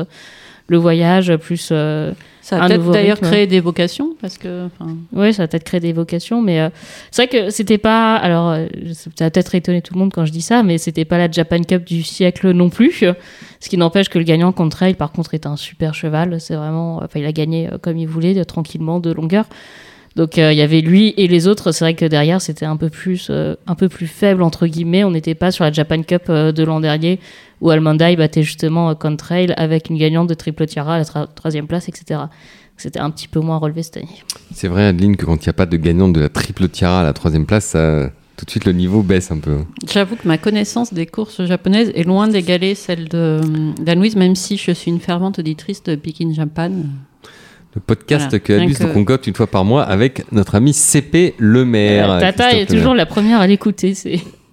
[0.67, 1.69] Le voyage, plus.
[1.71, 4.67] euh, Ça a peut-être d'ailleurs créé des vocations parce que.
[5.11, 6.69] Oui, ça a peut-être créé des vocations, mais euh,
[7.11, 8.15] c'est vrai que c'était pas.
[8.15, 8.55] Alors,
[8.93, 11.29] ça va peut-être étonner tout le monde quand je dis ça, mais c'était pas la
[11.29, 13.03] Japan Cup du siècle non plus.
[13.59, 16.39] Ce qui n'empêche que le gagnant contre Trail, par contre, est un super cheval.
[16.39, 16.97] C'est vraiment.
[17.03, 19.45] Enfin, il a gagné comme il voulait, de- tranquillement, de longueur.
[20.15, 21.71] Donc, euh, il y avait lui et les autres.
[21.71, 25.03] C'est vrai que derrière, c'était un peu plus, euh, un peu plus faible entre guillemets.
[25.03, 27.19] On n'était pas sur la Japan Cup euh, de l'an dernier
[27.63, 31.65] où Almondai battait justement euh, Contrail avec une gagnante de triple tiara à la troisième
[31.65, 32.19] place, etc.
[32.77, 34.23] C'était un petit peu moins relevé cette année.
[34.53, 37.01] C'est vrai, Adeline, que quand il n'y a pas de gagnante de la triple tiara
[37.01, 39.59] à la troisième place, ça, tout de suite le niveau baisse un peu.
[39.91, 43.39] J'avoue que ma connaissance des courses japonaises est loin d'égaler celle de
[43.79, 46.71] d'Anne-Louise, même si je suis une fervente auditrice de Peking Japan.
[47.75, 51.33] Le podcast Voilà, que Abus que- concocte une fois par mois avec notre ami CP
[51.39, 52.05] Lemaire.
[52.11, 52.95] Alors, Tata Christophe est toujours Lemaire.
[52.95, 53.93] la première à l'écouter.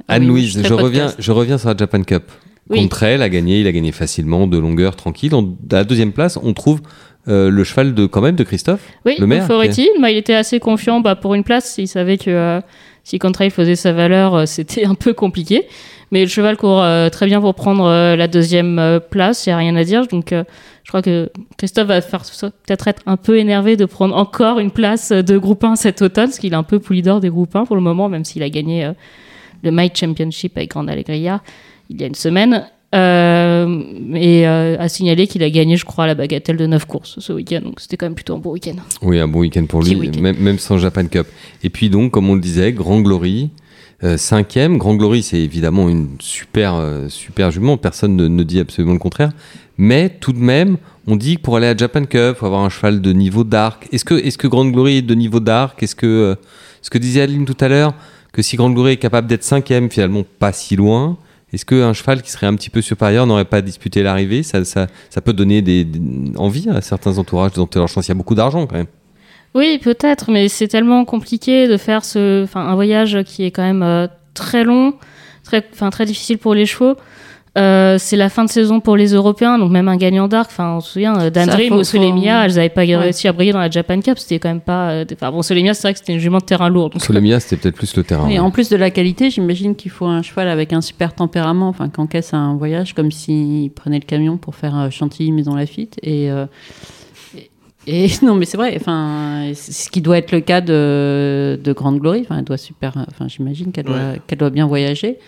[0.09, 2.25] Anne-Louise, Ah oui, je, reviens, je reviens sur la Japan Cup.
[2.71, 2.79] Oui.
[2.83, 5.33] Contre elle, a gagné, il a gagné facilement, de longueur, tranquille.
[5.35, 6.81] À la deuxième place, on trouve
[7.29, 8.81] euh, le cheval de quand même de Christophe.
[9.05, 11.75] Oui, Le maire, Foretti, bah, il était assez confiant bah, pour une place.
[11.79, 12.61] Il savait que euh,
[13.05, 15.65] si Contrail faisait sa valeur, euh, c'était un peu compliqué.
[16.13, 19.51] Mais le cheval court euh, très bien pour prendre euh, la deuxième euh, place, il
[19.51, 20.07] n'y a rien à dire.
[20.09, 24.59] Donc je crois que Christophe va faire peut-être être un peu énervé de prendre encore
[24.59, 27.31] une place de groupe 1 cet automne, parce qu'il est un peu pouli d'or des
[27.31, 28.91] groupes 1 pour le moment, même s'il a gagné
[29.63, 31.43] le My Championship avec Grande Alegria
[31.91, 32.67] il y a une semaine.
[32.93, 33.83] Euh,
[34.15, 37.33] et euh, à signaler qu'il a gagné, je crois, la bagatelle de 9 courses ce
[37.33, 37.61] week-end.
[37.63, 38.75] Donc c'était quand même plutôt un bon week-end.
[39.03, 40.21] Oui, un bon week-end pour Petit lui, week-end.
[40.21, 41.29] même, même sans Japan Cup.
[41.63, 43.51] Et puis donc, comme on le disait, Grand Glory,
[44.17, 44.79] cinquième.
[44.79, 47.77] Grand Glory, c'est évidemment une super, euh, super jument.
[47.77, 49.33] Personne ne, dit absolument le contraire.
[49.77, 52.69] Mais tout de même, on dit que pour aller à Japan Cup, faut avoir un
[52.69, 53.89] cheval de niveau d'arc.
[53.93, 55.83] Est-ce que, est-ce que Grand Glory est de niveau d'arc?
[55.83, 56.35] Est-ce que, euh,
[56.83, 57.95] ce que disait Adeline tout à l'heure,
[58.33, 61.17] que si Grand Glory est capable d'être cinquième, finalement pas si loin,
[61.53, 64.43] est-ce qu'un cheval qui serait un petit peu supérieur n'aurait pas disputé l'arrivée?
[64.43, 66.01] Ça, ça, ça peut donner des, des-
[66.37, 68.07] envie à certains entourages de leur chance.
[68.07, 68.87] Il y a beaucoup d'argent quand même.
[69.55, 73.63] Oui, peut-être, mais c'est tellement compliqué de faire ce, enfin, un voyage qui est quand
[73.63, 74.95] même euh, très long,
[75.43, 76.95] très, enfin, très difficile pour les chevaux.
[77.59, 80.51] Euh, c'est la fin de saison pour les Européens, donc même un gagnant d'arc.
[80.53, 82.95] Enfin, on se souvient, euh, Dan Dream ou Solemia, elles n'avaient pas Ouais.
[82.95, 84.21] réussi à briller dans la Japan Cup.
[84.21, 84.91] C'était quand même pas.
[84.93, 86.91] euh, Enfin, bon, Solemia, c'est vrai que c'était une jument de terrain lourd.
[86.91, 88.29] donc- Solemia, c'était peut-être plus le terrain.
[88.29, 88.39] Et ouais.
[88.39, 91.89] en plus de la qualité, j'imagine qu'il faut un cheval avec un super tempérament, enfin,
[91.89, 95.97] qu'encaisse un voyage comme s'il prenait le camion pour faire euh, Chantilly, Maison Lafitte.
[96.05, 96.47] Et, euh,
[97.87, 101.99] et, non, mais c'est vrai, enfin, ce qui doit être le cas de, de Grande
[101.99, 102.21] Glory.
[102.23, 104.21] Enfin, elle doit super, enfin, j'imagine qu'elle doit, Ouais.
[104.27, 105.19] qu'elle doit bien voyager.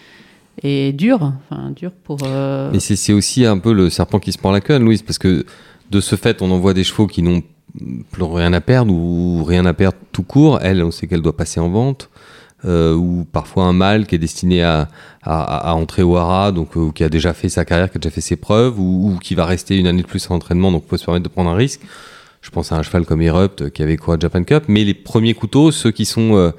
[0.62, 2.18] Et dur, enfin, dur pour.
[2.24, 5.02] euh, Mais c'est c'est aussi un peu le serpent qui se prend la queue, Louise,
[5.02, 5.46] parce que
[5.90, 7.42] de ce fait, on envoie des chevaux qui n'ont
[8.10, 10.58] plus rien à perdre ou rien à perdre tout court.
[10.60, 12.10] Elle, on sait qu'elle doit passer en vente.
[12.64, 14.88] euh, ou parfois un mâle qui est destiné à,
[15.22, 18.00] à, à entrer au hara, donc euh, qui a déjà fait sa carrière, qui a
[18.00, 20.70] déjà fait ses preuves, ou, ou qui va rester une année de plus en entraînement,
[20.70, 21.80] donc peut se permettre de prendre un risque.
[22.42, 24.84] Je pense à un cheval comme Erupt euh, qui avait quoi à Japan Cup, mais
[24.84, 26.52] les premiers couteaux, ceux qui sont,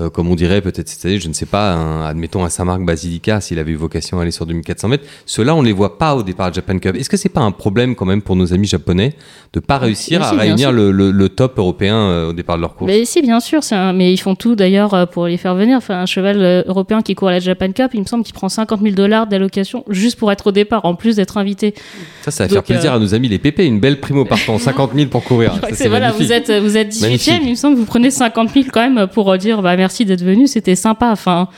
[0.00, 2.82] euh, comme on dirait peut-être cette année, je ne sais pas, un- admettons un Saint-Marc
[2.82, 6.14] Basilica, s'il avait eu vocation à aller sur 2400 mètres, ceux-là on les voit pas
[6.16, 6.96] au départ de Japan Cup.
[6.96, 9.14] Est-ce que c'est pas un problème quand même pour nos amis japonais
[9.52, 12.62] de pas réussir à si, réunir le, le- le top européen euh, au départ de
[12.62, 12.90] leur course?
[12.90, 15.76] Mais si, bien sûr, un- mais ils font tout d'ailleurs euh, pour les faire venir.
[15.78, 18.48] Enfin, un cheval européen qui court à la Japan Cup, il me semble qu'il prend
[18.48, 21.74] 50 000 dollars d'allocation juste pour être au départ, en plus d'être invité.
[22.22, 24.58] Ça, ça va faire plaisir euh, à nos amis les pépés, une belle primo partant,
[24.70, 25.60] 50 000 pour courir.
[25.72, 28.50] C'est voilà, vous êtes, vous êtes 18 e il me semble que vous prenez 50
[28.52, 31.10] 000 quand même pour dire bah, merci d'être venu, c'était sympa.
[31.10, 31.48] Enfin,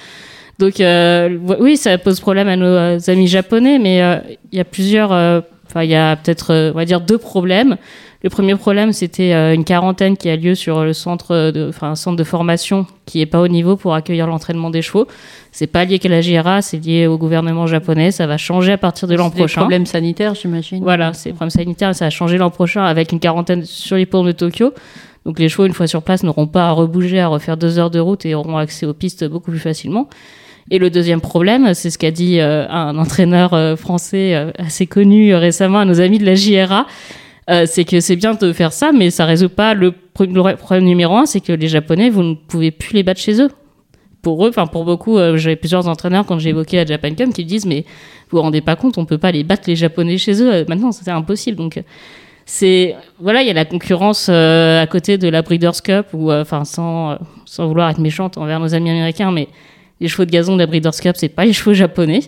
[0.58, 4.18] donc euh, oui, ça pose problème à nos euh, amis japonais, mais euh,
[4.52, 7.76] il y a plusieurs, enfin il y a peut-être, on va dire deux problèmes.
[8.22, 11.94] Le premier problème, c'était une quarantaine qui a lieu sur le centre de, enfin, un
[11.96, 15.08] centre de formation qui est pas au niveau pour accueillir l'entraînement des chevaux.
[15.50, 18.12] C'est pas lié qu'à la JRA, c'est lié au gouvernement japonais.
[18.12, 19.62] Ça va changer à partir de l'an C'est prochain.
[19.62, 20.84] problèmes sanitaires, j'imagine.
[20.84, 24.22] Voilà, c'est sanitaires et ça va changer l'an prochain avec une quarantaine sur les ponts
[24.22, 24.72] de Tokyo.
[25.24, 27.90] Donc les chevaux, une fois sur place, n'auront pas à rebouger, à refaire deux heures
[27.90, 30.08] de route et auront accès aux pistes beaucoup plus facilement.
[30.70, 34.86] Et le deuxième problème, c'est ce qu'a dit euh, un entraîneur euh, français euh, assez
[34.86, 36.86] connu récemment à nos amis de la JRA,
[37.66, 40.84] c'est que c'est bien de faire ça, mais ça résout pas le, pro- le problème
[40.84, 43.50] numéro un, c'est que les Japonais, vous ne pouvez plus les battre chez eux.
[44.22, 47.42] Pour eux, enfin pour beaucoup, j'avais plusieurs entraîneurs quand j'ai évoqué la Japan Cup qui
[47.42, 47.84] me disent mais
[48.30, 50.64] vous vous rendez pas compte, on peut pas les battre les Japonais chez eux.
[50.68, 51.56] Maintenant, c'est impossible.
[51.56, 51.82] Donc
[52.54, 56.30] c'est voilà, il y a la concurrence euh, à côté de la Breeders' Cup ou
[56.30, 59.48] euh, enfin sans euh, sans vouloir être méchante envers nos amis américains, mais
[60.00, 62.20] les chevaux de gazon de la Breeders' Cup, c'est pas les chevaux japonais.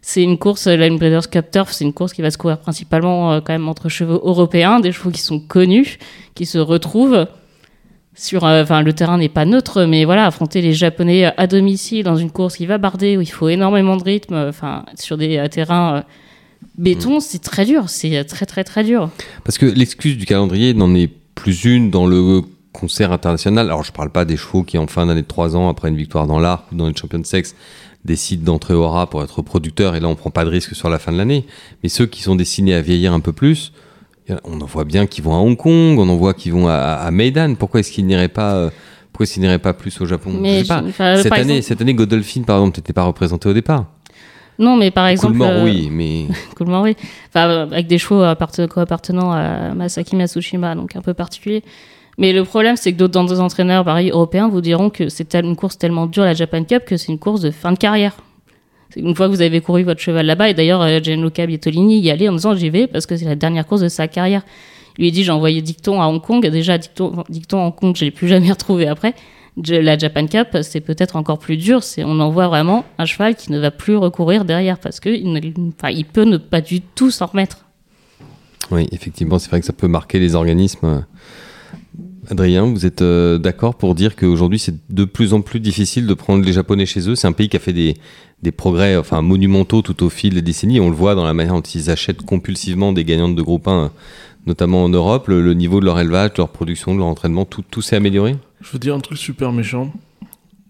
[0.00, 3.40] C'est une course, la Breeders' Cup Turf, c'est une course qui va se courir principalement
[3.40, 5.98] quand même entre chevaux européens, des chevaux qui sont connus,
[6.36, 7.26] qui se retrouvent
[8.14, 12.16] sur, enfin, le terrain n'est pas neutre, mais voilà, affronter les Japonais à domicile dans
[12.16, 16.04] une course qui va barder, où il faut énormément de rythme, enfin, sur des terrains
[16.78, 19.10] béton, c'est très dur, c'est euh, très très très dur.
[19.44, 22.42] Parce que l'excuse du calendrier n'en est plus une dans le
[22.72, 23.66] concert international.
[23.66, 25.96] Alors, je parle pas des chevaux qui, en fin d'année de 3 ans, après une
[25.96, 27.54] victoire dans l'Arc ou dans une champion de sexe,
[28.04, 30.88] décident d'entrer au rat pour être producteurs, et là, on prend pas de risque sur
[30.88, 31.44] la fin de l'année.
[31.82, 33.72] Mais ceux qui sont destinés à vieillir un peu plus,
[34.44, 36.74] on en voit bien qui vont à Hong Kong, on en voit qui vont à,
[36.74, 37.54] à Meidan.
[37.54, 38.70] Pourquoi est-ce qu'ils n'iraient pas, euh,
[39.12, 40.30] pourquoi n'iraient pas plus au Japon?
[40.40, 40.82] Mais Je sais pas.
[40.82, 43.86] je- enfin, Cette année, exemple- cette année, Godolphin, par exemple, t'étais pas représenté au départ.
[44.58, 46.26] Non, mais par exemple, Coolmore, euh, oui, mais
[46.56, 46.96] Coolmore, oui.
[47.28, 51.62] Enfin, avec des chevaux apparte- appartenant à Masaki Matsushima, donc un peu particulier.
[52.18, 55.78] Mais le problème, c'est que d'autres entraîneurs, pareil, européens, vous diront que c'est une course
[55.78, 58.14] tellement dure, la Japan Cup, que c'est une course de fin de carrière.
[58.94, 62.10] Une fois que vous avez couru votre cheval là-bas, et d'ailleurs, euh, Gianluca Bietolini y
[62.10, 64.42] allait en disant j'y vais parce que c'est la dernière course de sa carrière.
[64.98, 66.46] Il lui dit j'ai envoyé Dicton à Hong Kong.
[66.46, 69.14] Déjà, Dicton, Dicton à Hong Kong, je l'ai plus jamais retrouvé après.
[69.56, 71.82] La Japan Cup, c'est peut-être encore plus dur.
[71.82, 75.32] C'est on envoie vraiment un cheval qui ne va plus recourir derrière parce que il,
[75.32, 77.66] ne- peut ne pas du tout s'en remettre.
[78.70, 81.04] Oui, effectivement, c'est vrai que ça peut marquer les organismes.
[82.30, 86.14] Adrien, vous êtes euh, d'accord pour dire qu'aujourd'hui, c'est de plus en plus difficile de
[86.14, 87.14] prendre les Japonais chez eux?
[87.14, 90.80] C'est un pays qui a fait des, progrès enfin, monumentaux tout au fil des décennies.
[90.80, 93.90] On le voit dans la manière dont ils achètent compulsivement des gagnantes de groupe 1,
[94.46, 95.28] notamment en Europe.
[95.28, 98.36] Le, niveau de leur élevage, de leur production, de leur entraînement, tout s'est amélioré?
[98.62, 99.92] Je veux dire un truc super méchant.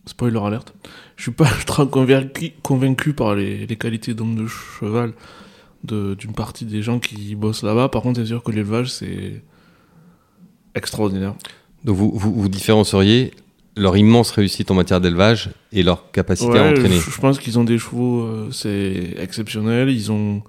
[0.07, 0.75] Spoiler alerte.
[1.17, 5.13] Je suis pas ultra convaincu, convaincu par les, les qualités d'homme de cheval
[5.85, 7.89] de- d'une partie des gens qui bossent là-bas.
[7.89, 9.43] Par contre, c'est sûr que l'élevage, c'est
[10.75, 11.35] extraordinaire.
[11.85, 13.33] Donc vous, vous, vous différencieriez
[13.77, 17.59] leur immense réussite en matière d'élevage et leur capacité à entraîner je, je pense qu'ils
[17.59, 19.89] ont des chevaux, euh, c'est exceptionnel.
[19.91, 20.43] Ils ont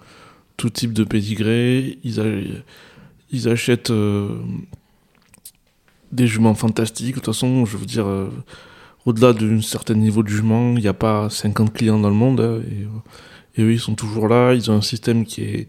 [0.58, 1.98] tout type de pédigré.
[2.04, 2.41] Ils, a-
[3.32, 4.30] ils achètent euh,
[6.14, 7.16] des juments fantastiques.
[7.16, 8.30] De toute façon, je veux dire, euh,
[9.05, 12.39] au-delà d'un certain niveau de jument, il n'y a pas 50 clients dans le monde.
[12.41, 12.88] hein, et, euh,
[13.57, 14.53] et eux, ils sont toujours là.
[14.53, 15.68] Ils ont un système qui est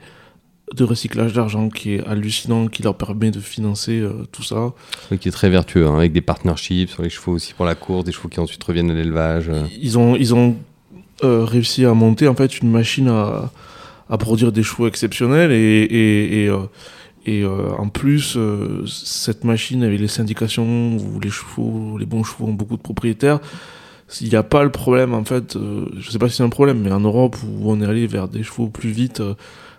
[0.75, 4.73] de recyclage d'argent qui est hallucinant, qui leur permet de financer euh, tout ça.
[5.11, 7.75] Oui, qui est très vertueux, hein, avec des partnerships sur les chevaux aussi pour la
[7.75, 9.49] course, des chevaux qui ensuite reviennent à l'élevage.
[9.51, 9.63] euh.
[9.81, 10.57] Ils ont, ils ont
[11.23, 13.51] euh, réussi à monter en fait une machine à,
[14.09, 16.51] à produire des chevaux exceptionnels et, et, et,
[17.27, 22.25] et, euh, en plus euh, cette machine avec les syndications où les chevaux, les bons
[22.25, 23.41] chevaux ont beaucoup de propriétaires.
[24.21, 26.49] Il n'y a pas le problème en fait, euh, je sais pas si c'est un
[26.49, 29.35] problème, mais en Europe où on est allé vers des chevaux plus vite euh,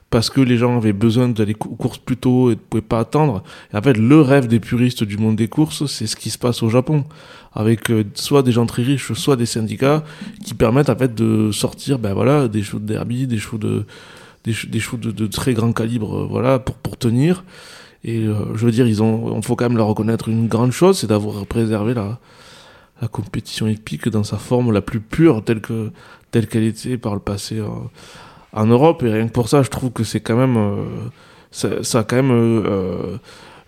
[0.09, 2.99] parce que les gens avaient besoin d'aller aux courses plus tôt et ne pouvaient pas
[2.99, 3.43] attendre.
[3.73, 6.37] Et en fait, le rêve des puristes du monde des courses, c'est ce qui se
[6.37, 7.05] passe au Japon,
[7.53, 10.03] avec euh, soit des gens très riches, soit des syndicats
[10.43, 13.85] qui permettent en fait de sortir, ben voilà, des chevaux de derby, des chevaux de
[14.45, 17.43] des, des chevaux de, de très grand calibre, euh, voilà, pour pour tenir.
[18.03, 20.71] Et euh, je veux dire, ils ont, on faut quand même leur reconnaître une grande
[20.71, 22.19] chose, c'est d'avoir préservé la
[23.01, 25.91] la compétition épique dans sa forme la plus pure, telle que
[26.31, 27.67] telle qu'elle était par le passé euh,
[28.53, 29.03] en Europe.
[29.03, 30.85] Et rien que pour ça, je trouve que c'est quand même euh,
[31.51, 33.17] ça, ça a quand même euh,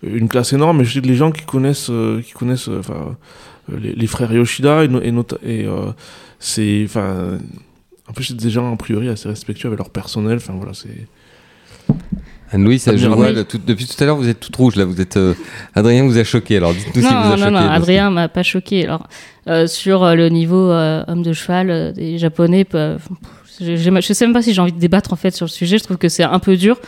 [0.02, 0.80] une classe énorme.
[0.80, 3.16] Et je que les gens qui connaissent euh, qui connaissent enfin
[3.68, 5.68] les, les frères Yoshida et, et, et
[6.38, 7.38] c'est enfin
[8.08, 10.36] en plus c'est des gens a priori assez respectueux avec leur personnel.
[10.36, 10.88] Enfin voilà, c'est
[12.50, 14.86] Anne-Louise, je vois, là, tout- depuis tout à l'heure, vous êtes toute rouge, là.
[14.86, 15.34] Vous êtes, euh,
[15.74, 17.44] Adrien vous a choqué, alors dites-nous si vous a Non, choqué.
[17.44, 18.84] non, non, Adrien m'a pas choqué.
[18.86, 19.06] Alors,
[19.48, 23.06] euh, sur euh, le niveau euh, homme de cheval euh, des Japonais, peuvent-
[23.60, 25.50] je, je, je sais même pas si j'ai envie de débattre en fait sur le
[25.50, 25.76] sujet.
[25.76, 26.78] Je trouve que c'est un peu dur.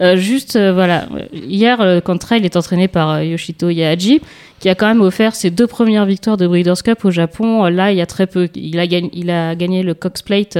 [0.00, 4.20] Euh, juste, euh, voilà, hier, euh, quand Trail est entraîné par euh, Yoshito Yahaji,
[4.60, 7.92] qui a quand même offert ses deux premières victoires de Breeders' Cup au Japon, là,
[7.92, 8.48] il y a très peu.
[8.54, 9.26] Il a, gagné, il
[9.86, 10.58] le Cox Plate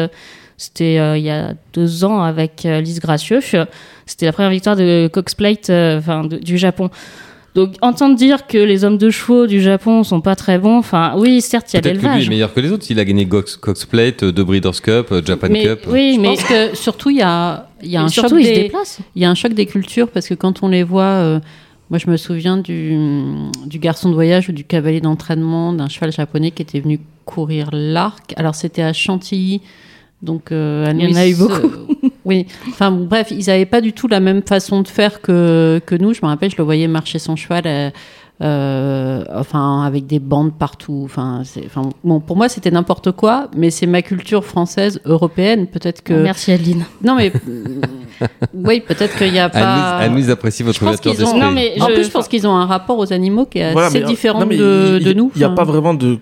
[0.57, 3.41] C'était il y a deux ans avec Lise Gracieux.
[4.07, 6.91] C'était la première victoire de Cox Plate, enfin de- du Japon.
[7.57, 11.15] Donc entendre dire que les hommes de chevaux du Japon sont pas très bons, enfin
[11.17, 12.27] oui, certes il y a Peut-être que lui l'élevage.
[12.27, 12.85] est meilleur que les autres.
[12.91, 15.81] Il a gagné Cox, Cox Plate, euh, deux Breeders' Cup, euh, Japan Mais Cup.
[15.89, 18.37] oui, Je mais pense que surtout, il y a, il y a un choc surtout
[18.43, 18.71] des,
[19.15, 21.41] il y a un choc des cultures parce que quand on les voit, euh,
[21.89, 22.95] moi je me souviens du,
[23.65, 27.71] du garçon de voyage ou du cavalier d'entraînement d'un cheval japonais qui était venu courir
[27.73, 28.35] l'arc.
[28.37, 29.63] Alors c'était à Chantilly.
[30.23, 31.67] Donc, euh, Il y en a eu beaucoup.
[31.67, 32.47] euh, oui.
[32.69, 35.95] Enfin, bon, bref, ils n'avaient pas du tout la même façon de faire que, que
[35.95, 36.15] nous.
[36.15, 37.91] Je me rappelle, je le voyais marcher son cheval, euh,
[38.43, 41.03] euh, enfin, avec des bandes partout.
[41.05, 45.67] Enfin, c'est- enfin, bon, pour moi, c'était n'importe quoi, mais c'est ma culture française, européenne.
[45.67, 46.15] Peut-être que.
[46.15, 46.85] Merci Adeline.
[47.05, 47.31] Non, mais
[48.55, 49.99] oui, peut-être qu'il n'y a pas.
[49.99, 51.41] Anne-Louise apprécie votre ouverture qu'ils ont- d'esprit.
[51.41, 53.73] Non, mais En je- plus, je pense qu'ils ont un rapport aux animaux qui est
[53.73, 55.31] Voilà, assez mais, différent non, mais de, de nous.
[55.35, 56.19] Il n'y a pas vraiment de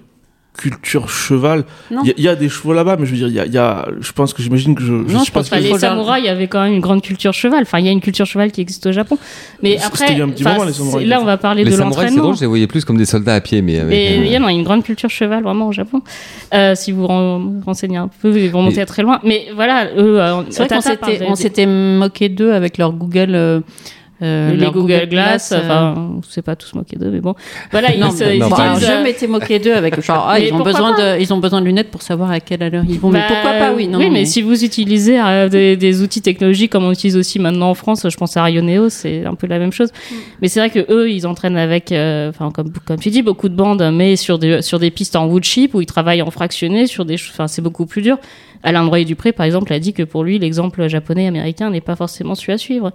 [0.57, 1.64] culture cheval.
[1.90, 2.00] Non.
[2.05, 3.40] Il y, a- il y a des chevaux là-bas, mais je veux dire, il y
[3.40, 4.92] a, il y a- je pense que j'imagine que je.
[4.92, 7.02] Non, sais je pas pense pas que- les les samouraïs avaient quand même une grande
[7.02, 7.62] culture cheval.
[7.62, 9.18] Enfin, il y a une culture cheval qui existe au Japon.
[9.62, 11.70] Mais après, il y a un petit moment, les samouraïs, là, on va parler Les
[11.72, 12.22] de samouraïs, c'est l'entraînement.
[12.22, 14.36] drôle, je les voyais plus comme des soldats à pied, mais avec, euh, il y
[14.36, 16.02] a une grande culture cheval vraiment au Japon.
[16.55, 19.18] Euh, si vous ren- renseignez un peu, ils vont monter Mais- à très loin.
[19.24, 22.52] Mais voilà, eux, euh, C'est vrai qu'on Tata parle s'était, de- on s'était moqué d'eux
[22.52, 23.62] avec leur Google.
[24.22, 27.34] Euh, euh, les Google, Glass, euh, enfin, on s'est pas tous moqués d'eux, mais bon.
[27.72, 29.74] Voilà, ils, non, se- ils non, bon, pas alors, utilisent, je euh, m'étais moqué d'eux
[29.74, 32.38] avec genre ah, ils ont besoin de ils ont besoin de lunettes pour savoir à
[32.40, 35.20] quelle heure ils vont mais bah, pourquoi pas oui non oui mais, si vous utilisez
[35.20, 38.44] euh, des, des outils technologiques comme on utilise aussi maintenant en France, je pense à
[38.44, 39.90] Rioneo, c'est un peu la même chose.
[39.90, 40.14] Mm.
[40.42, 43.48] Mais c'est vrai que eux, ils entraînent avec, euh, enfin comme comme tu dis, beaucoup
[43.48, 46.30] de bandes, mais sur des sur des pistes en wood chip où ils travaillent en
[46.30, 48.18] fractionné, sur des, enfin c'est beaucoup plus dur.
[48.62, 51.96] Alain Droyer Dupré, par exemple, a dit que pour lui, l'exemple japonais américain n'est pas
[51.96, 52.92] forcément celui à suivre.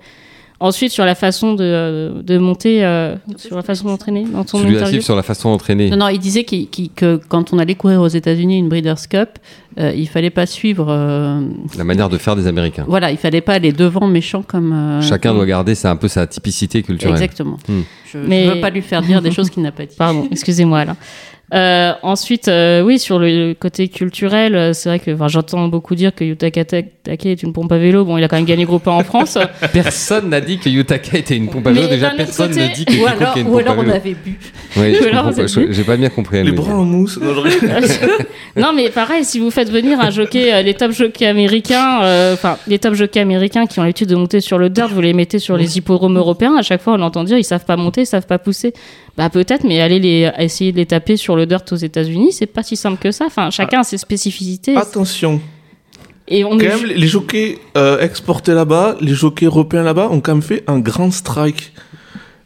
[0.61, 4.75] Ensuite, sur la façon de, de monter, euh, sur la façon d'entraîner, dans ton celui
[4.75, 4.99] interview.
[5.01, 5.89] sur la façon d'entraîner.
[5.89, 9.29] Non, non, il disait que quand on allait courir aux États-Unis une Breeders' Cup,
[9.79, 10.87] euh, il fallait pas suivre.
[10.89, 11.39] euh,
[11.77, 12.83] La manière de faire des Américains.
[12.89, 14.73] voilà, il fallait pas aller devant méchant comme.
[14.73, 17.13] euh, Chacun comme- doit garder c'est un peu sa typicité culturelle.
[17.15, 17.57] Exactement.
[17.69, 17.81] Hmm.
[18.11, 19.95] Je, Mais- je veux pas lui faire dire des choses qu'il n'a pas dit.
[19.97, 20.97] Pardon, excusez-moi Alain.
[21.53, 25.95] Euh, ensuite, euh, oui, sur le côté culturel, euh, c'est vrai que enfin, j'entends beaucoup
[25.95, 28.05] dire que Yutaka Take est une pompe à vélo.
[28.05, 29.37] Bon, il a quand même gagné groupe 1 en France.
[29.73, 31.89] Personne n'a dit que Yutaka était une pompe à Mais vélo.
[31.89, 33.81] Déjà, personne côté- ne dit que Ou alors, est une ou pompe alors à on
[33.81, 33.93] vélo.
[33.95, 34.39] avait bu.
[34.77, 34.95] Oui,
[35.71, 36.43] J'ai pas bien compris.
[36.43, 37.17] Les bras en mousse.
[37.19, 37.43] Non,
[38.55, 42.33] non, mais pareil, si vous faites venir un jockey, euh, les top jockeys américains, euh,
[42.33, 45.13] enfin, les top jockeys américains qui ont l'habitude de monter sur le dirt, vous les
[45.13, 48.01] mettez sur les hippodromes européens, à chaque fois on entend dire ils savent pas monter,
[48.01, 48.73] ils savent pas pousser.
[49.19, 52.45] Bah peut-être, mais aller les, essayer de les taper sur le dirt aux États-Unis, c'est
[52.45, 53.25] pas si simple que ça.
[53.25, 54.77] Enfin, chacun a ses spécificités.
[54.77, 55.41] Attention,
[56.29, 60.21] Et on quand est même, les jockeys euh, exportés là-bas, les jockeys européens là-bas ont
[60.21, 61.73] quand même fait un grand strike.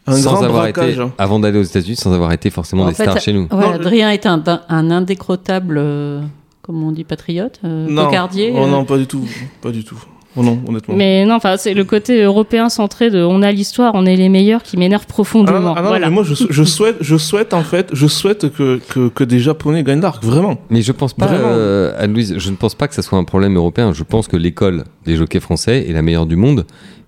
[0.08, 0.94] Un sans grand avoir braquage.
[0.96, 3.44] été, avant d'aller aux États-Unis, sans avoir été forcément En des fait, stars chez nous.
[3.52, 6.22] Ouais, Non, Adrien est un, un indécrottable, euh,
[6.64, 8.52] comment on dit, patriote, euh, Non, cocardier.
[8.56, 8.68] oh euh.
[8.68, 9.26] non, pas du tout.
[9.62, 10.04] Pas du tout.
[10.36, 10.96] Oh non, honnêtement.
[10.96, 14.30] Mais non, enfin, c'est le côté européen centré de on a l'histoire, on est les
[14.30, 15.74] meilleurs qui m'énerve Ah non, profondément.
[15.78, 16.08] ah non, voilà.
[16.10, 19.24] mais moi je, sou- je souhaite, je souhaite en fait, je souhaite que, que, que
[19.24, 20.58] des Japonais gagnent l'arc, vraiment.
[20.70, 23.56] Mais je pense pas, euh, Anne-Louise, je ne pense pas que ça soit un problème
[23.56, 23.94] européen.
[23.94, 26.66] Je pense que l'école des jockeys français est la meilleure du monde.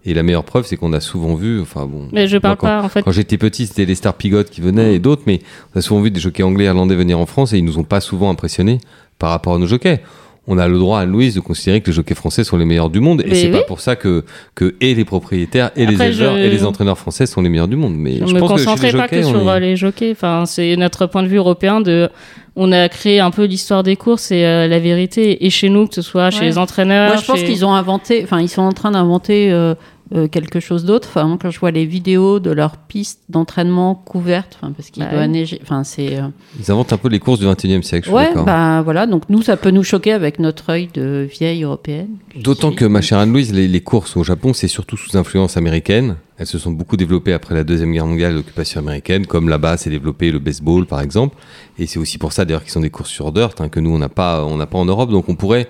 [0.07, 2.09] Et la meilleure preuve, c'est qu'on a souvent vu, enfin bon.
[2.11, 3.01] Mais je moi, parle quand, pas, en fait.
[3.01, 5.39] Quand j'étais petit, c'était les Star Pigot qui venaient et d'autres, mais
[5.73, 7.79] on a souvent vu des jockeys anglais et irlandais venir en France et ils nous
[7.79, 8.77] ont pas souvent impressionnés
[9.17, 10.01] par rapport à nos jockeys.
[10.47, 12.99] On a le droit, Anne-Louise, de considérer que les jockeys français sont les meilleurs du
[12.99, 13.21] monde.
[13.25, 13.53] Et Mais c'est oui.
[13.53, 14.23] pas pour ça que,
[14.53, 17.67] que et les propriétaires, et les éleveurs, je- et les entraîneurs français sont les meilleurs
[17.67, 17.95] du monde.
[17.97, 20.11] Mais Je je me pense que chez concentrais pas que sur euh, est- les jockeys.
[20.11, 22.09] Enfin, c'est notre point de vue européen de.
[22.55, 25.87] On a créé un peu l'histoire des courses et euh, la vérité et chez nous,
[25.87, 26.45] que ce soit chez Ouais.
[26.45, 27.09] les entraîneurs.
[27.13, 29.73] Moi, je pense qu'ils ont inventé, enfin, ils sont en train d'inventer euh,
[30.13, 31.07] euh, quelque chose d'autre.
[31.09, 35.03] Enfin, moi, quand je vois les vidéos de leurs pistes d'entraînement couvertes, enfin, parce qu'il
[35.03, 35.27] Bah doit oui.
[35.29, 36.17] neiger, enfin, c'est.
[36.19, 36.27] euh,
[36.59, 38.45] Ils inventent un peu les courses du 21e siècle, je suis Ouais, d'accord.
[38.45, 39.07] bah voilà.
[39.07, 42.09] Donc nous, ça peut nous choquer avec notre œil de vieille européenne.
[42.35, 46.17] D'autant que, ma chère Anne-Louise, les, les courses au Japon, c'est surtout sous influence américaine.
[46.37, 49.89] Elles se sont beaucoup développées après la Deuxième Guerre mondiale, l'occupation américaine, comme là-bas s'est
[49.89, 51.37] développé le baseball, par exemple.
[51.79, 53.89] Et c'est aussi pour ça, d'ailleurs, qu'ils sont des courses sur dirt, hein, que nous,
[53.91, 55.09] on n'a pas, on n'a pas en Europe.
[55.11, 55.67] Donc on pourrait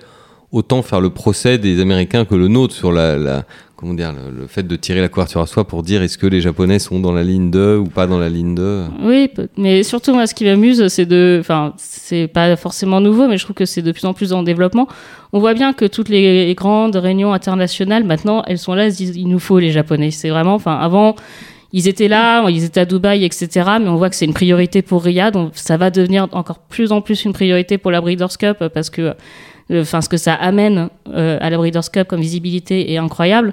[0.52, 3.44] autant faire le procès des Américains que le nôtre sur la, la-
[3.76, 6.26] comment dire, le, le fait de tirer la couverture à soi pour dire est-ce que
[6.26, 8.84] les Japonais sont dans la ligne 2 ou pas dans la ligne 2.
[9.02, 13.36] Oui, mais surtout moi, ce qui m'amuse, c'est de, enfin, c'est pas forcément nouveau, mais
[13.36, 14.88] je trouve que c'est de plus en plus en développement.
[15.32, 18.98] On voit bien que toutes les grandes réunions internationales, maintenant, elles sont là, elles se
[18.98, 20.10] disent, il nous faut les Japonais.
[20.10, 21.14] C'est vraiment, enfin, avant,
[21.72, 23.48] ils étaient là, ils étaient à Dubaï, etc.
[23.80, 25.34] Mais on voit que c'est une priorité pour Riyad.
[25.34, 28.88] Donc ça va devenir encore plus en plus une priorité pour la Breeders' Cup parce
[28.88, 29.14] que,
[29.72, 33.52] enfin, ce que ça amène euh, à la Breeders' Cup comme visibilité est incroyable.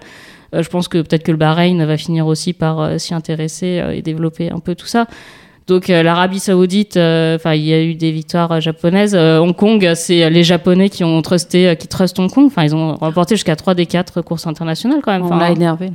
[0.53, 3.79] Euh, je pense que peut-être que le Bahreïn va finir aussi par euh, s'y intéresser
[3.79, 5.07] euh, et développer un peu tout ça.
[5.65, 9.15] Donc euh, l'Arabie Saoudite, euh, enfin il y a eu des victoires euh, japonaises.
[9.15, 12.47] Euh, Hong Kong, c'est les Japonais qui ont trusté, euh, qui trustent Hong Kong.
[12.47, 15.23] Enfin ils ont remporté jusqu'à 3 des 4 courses internationales quand même.
[15.23, 15.91] On l'a énervé.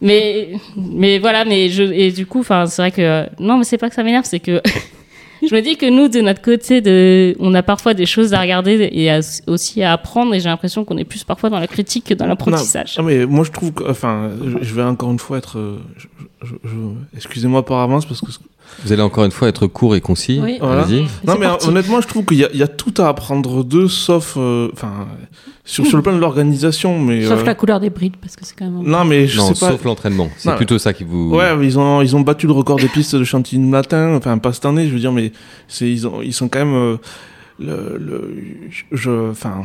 [0.00, 3.78] mais mais voilà, mais je et du coup, enfin c'est vrai que non, mais c'est
[3.78, 4.62] pas que ça m'énerve, c'est que
[5.48, 8.40] je me dis que nous de notre côté, de, on a parfois des choses à
[8.40, 9.10] regarder et
[9.46, 10.34] aussi à apprendre.
[10.34, 12.98] Et j'ai l'impression qu'on est plus parfois dans la critique que dans l'apprentissage.
[12.98, 14.30] Non, mais moi je trouve que, enfin,
[14.60, 15.78] je, vais encore une fois être, euh,
[17.16, 18.30] excusez-moi par avance parce que,
[18.84, 20.40] Vous allez encore une fois être court et concis.
[20.42, 20.58] Oui.
[20.60, 20.82] Voilà.
[20.84, 21.02] Allez-y.
[21.26, 21.68] non mais parti.
[21.68, 24.68] honnêtement je trouve qu'il y, a- il y a tout à apprendre d'eux sauf, euh,
[24.72, 25.08] enfin,
[25.64, 27.24] sur, sur le plan de l'organisation, mais.
[27.26, 28.82] Sauf euh, la couleur des brides, parce que c'est quand même.
[28.88, 29.72] Non mais je Non, sais pas.
[29.72, 30.30] sauf l'entraînement.
[30.36, 31.34] C'est Non, plutôt ça qui vous.
[31.34, 34.38] Ouais, mais ils ont ils ont battu le record des pistes de Chantilly matin, enfin
[34.38, 35.32] pas cette année, je veux dire, mais
[35.66, 36.96] c'est ils ont ils sont quand même euh,
[37.58, 38.34] le, le
[38.92, 39.62] je enfin.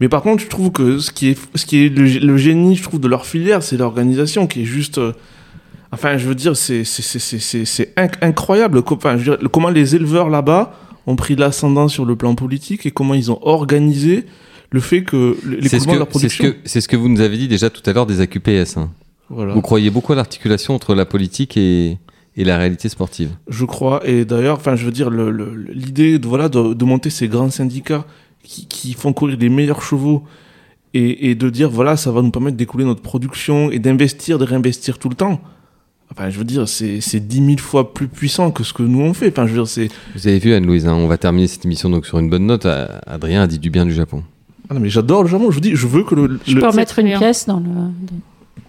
[0.00, 2.74] Mais par contre, je trouve que ce qui est ce qui est le, le génie,
[2.76, 4.98] je trouve, de leur filière, c'est l'organisation qui est juste.
[5.92, 8.82] Enfin, je veux dire, c'est c'est c'est c'est c'est c'est inc- incroyable.
[8.86, 10.72] Enfin, je veux dire, comment les éleveurs là-bas
[11.06, 14.24] ont pris l'ascendant sur le plan politique et comment ils ont organisé
[14.70, 16.54] le fait que ce, l'écoulement de leur que, c'est, ce production.
[16.64, 18.76] ce que vous nous avez dit déjà tout à l'heure des AQPS.
[18.76, 18.90] hein.
[19.28, 19.52] Voilà.
[19.54, 21.98] Vous croyez beaucoup à l'articulation entre la politique et,
[22.36, 23.30] et la réalité sportive.
[23.48, 24.00] Je crois.
[24.08, 28.04] Et d'ailleurs, enfin, je veux dire, l'idée de, voilà, de, de monter ces grands syndicats
[28.44, 30.22] qui, qui font courir les meilleurs chevaux
[30.94, 34.44] et, et de dire, voilà, ça va nous permettre d'écouler notre production et d'investir, de
[34.44, 35.40] réinvestir tout le temps.
[36.12, 39.00] Enfin, je veux dire, c'est c'est 10 000 fois plus puissant que ce que nous
[39.00, 39.28] on fait.
[39.28, 39.88] Enfin, je veux dire, c'est.
[40.16, 42.66] Vous avez vu Anne-Louise, hein, on va terminer cette émission donc sur une bonne note.
[42.66, 44.22] Euh, Adrien a dit du bien du Japon.
[44.68, 45.50] Ah non, mais j'adore le Japon.
[45.50, 46.40] Je vous dis, je veux que le.
[46.46, 47.70] Je le- peux remettre une pièce dans, le,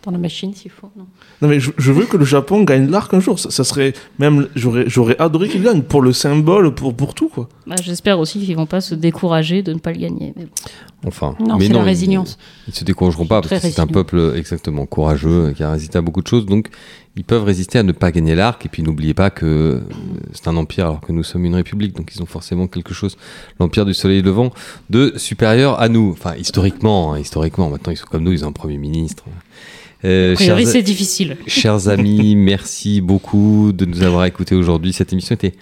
[0.04, 0.89] dans la machine s'il faut.
[0.97, 1.06] non
[1.41, 3.38] Non, mais je, je veux que le Japon gagne l'arc un jour.
[3.39, 4.47] Ça, ça serait même.
[4.56, 7.47] J'aurais j'aurais adoré qu'il gagne pour le symbole, pour, pour tout, quoi.
[7.68, 10.34] Bah, J'espère aussi qu'ils vont pas se décourager de ne pas le gagner.
[10.36, 10.52] mais bon.
[11.08, 12.38] Enfin, Non, mais c'est la ils- résilience.
[12.68, 16.02] Ils, se décourageront pas parce que c'est un peuple exactement courageux qui a résisté à
[16.02, 16.45] beaucoup de choses.
[16.45, 16.70] Donc,
[17.16, 18.64] ils peuvent résister à ne pas gagner l'arc.
[18.66, 19.80] Et puis, n'oubliez pas que euh,
[20.34, 21.95] c'est un empire alors que nous sommes une république.
[21.95, 23.18] Donc, ils ont forcément quelque chose,
[23.60, 24.52] l'empire du soleil levant,
[24.91, 26.12] de supérieur à nous.
[26.12, 27.70] Enfin, historiquement, hein, historiquement.
[27.72, 29.24] Maintenant, ils sont comme nous, ils ont un premier ministre.
[30.04, 31.38] Euh, priori, c'est difficile.
[31.47, 34.93] Chers amis, merci beaucoup de nous avoir écoutés aujourd'hui.
[34.93, 35.54] Cette émission était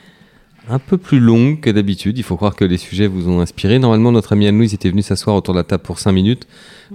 [0.69, 2.17] un peu plus longue que d'habitude.
[2.17, 3.79] Il faut croire que les sujets vous ont inspiré.
[3.79, 6.47] Normalement, notre ami Anne-Louise était venue s'asseoir autour de la table pour 5 minutes.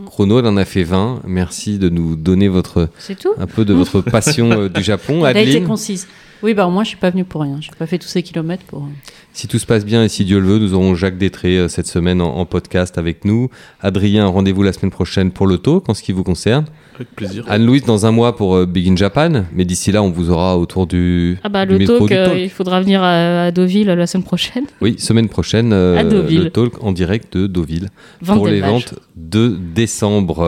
[0.06, 1.20] Chrono, elle en a fait 20.
[1.26, 2.88] Merci de nous donner votre,
[3.20, 3.28] tout.
[3.38, 5.24] un peu de votre passion euh, du Japon.
[5.26, 6.06] Elle a été concise.
[6.42, 7.56] Oui, bah au moins, je suis pas venue pour rien.
[7.60, 8.86] Je n'ai pas fait tous ces kilomètres pour.
[9.32, 11.68] si tout se passe bien et si Dieu le veut, nous aurons Jacques Détré euh,
[11.68, 13.48] cette semaine en, en podcast avec nous.
[13.80, 16.66] Adrien, rendez-vous la semaine prochaine pour le talk en ce qui vous concerne.
[16.96, 17.44] Avec plaisir.
[17.48, 19.44] Anne-Louise dans un mois pour euh, Big in Japan.
[19.54, 22.14] Mais d'ici là, on vous aura autour du, Ah bah du le métro talk, du
[22.14, 22.38] euh, talk.
[22.38, 24.64] il faudra venir à, à Deauville la semaine prochaine.
[24.82, 26.44] Oui, semaine prochaine, euh, À Deauville.
[26.44, 27.88] le talk en direct de Deauville
[28.20, 29.48] Vente pour les ventes de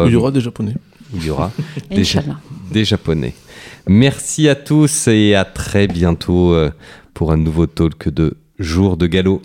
[0.07, 0.75] il y aura des Japonais.
[1.15, 1.53] Il y aura
[1.91, 2.05] des,
[2.73, 3.35] des, Japonais.
[3.87, 6.71] Merci à tous et à très bientôt euh,
[7.15, 9.43] pour un nouveau talk de Jour de Galop.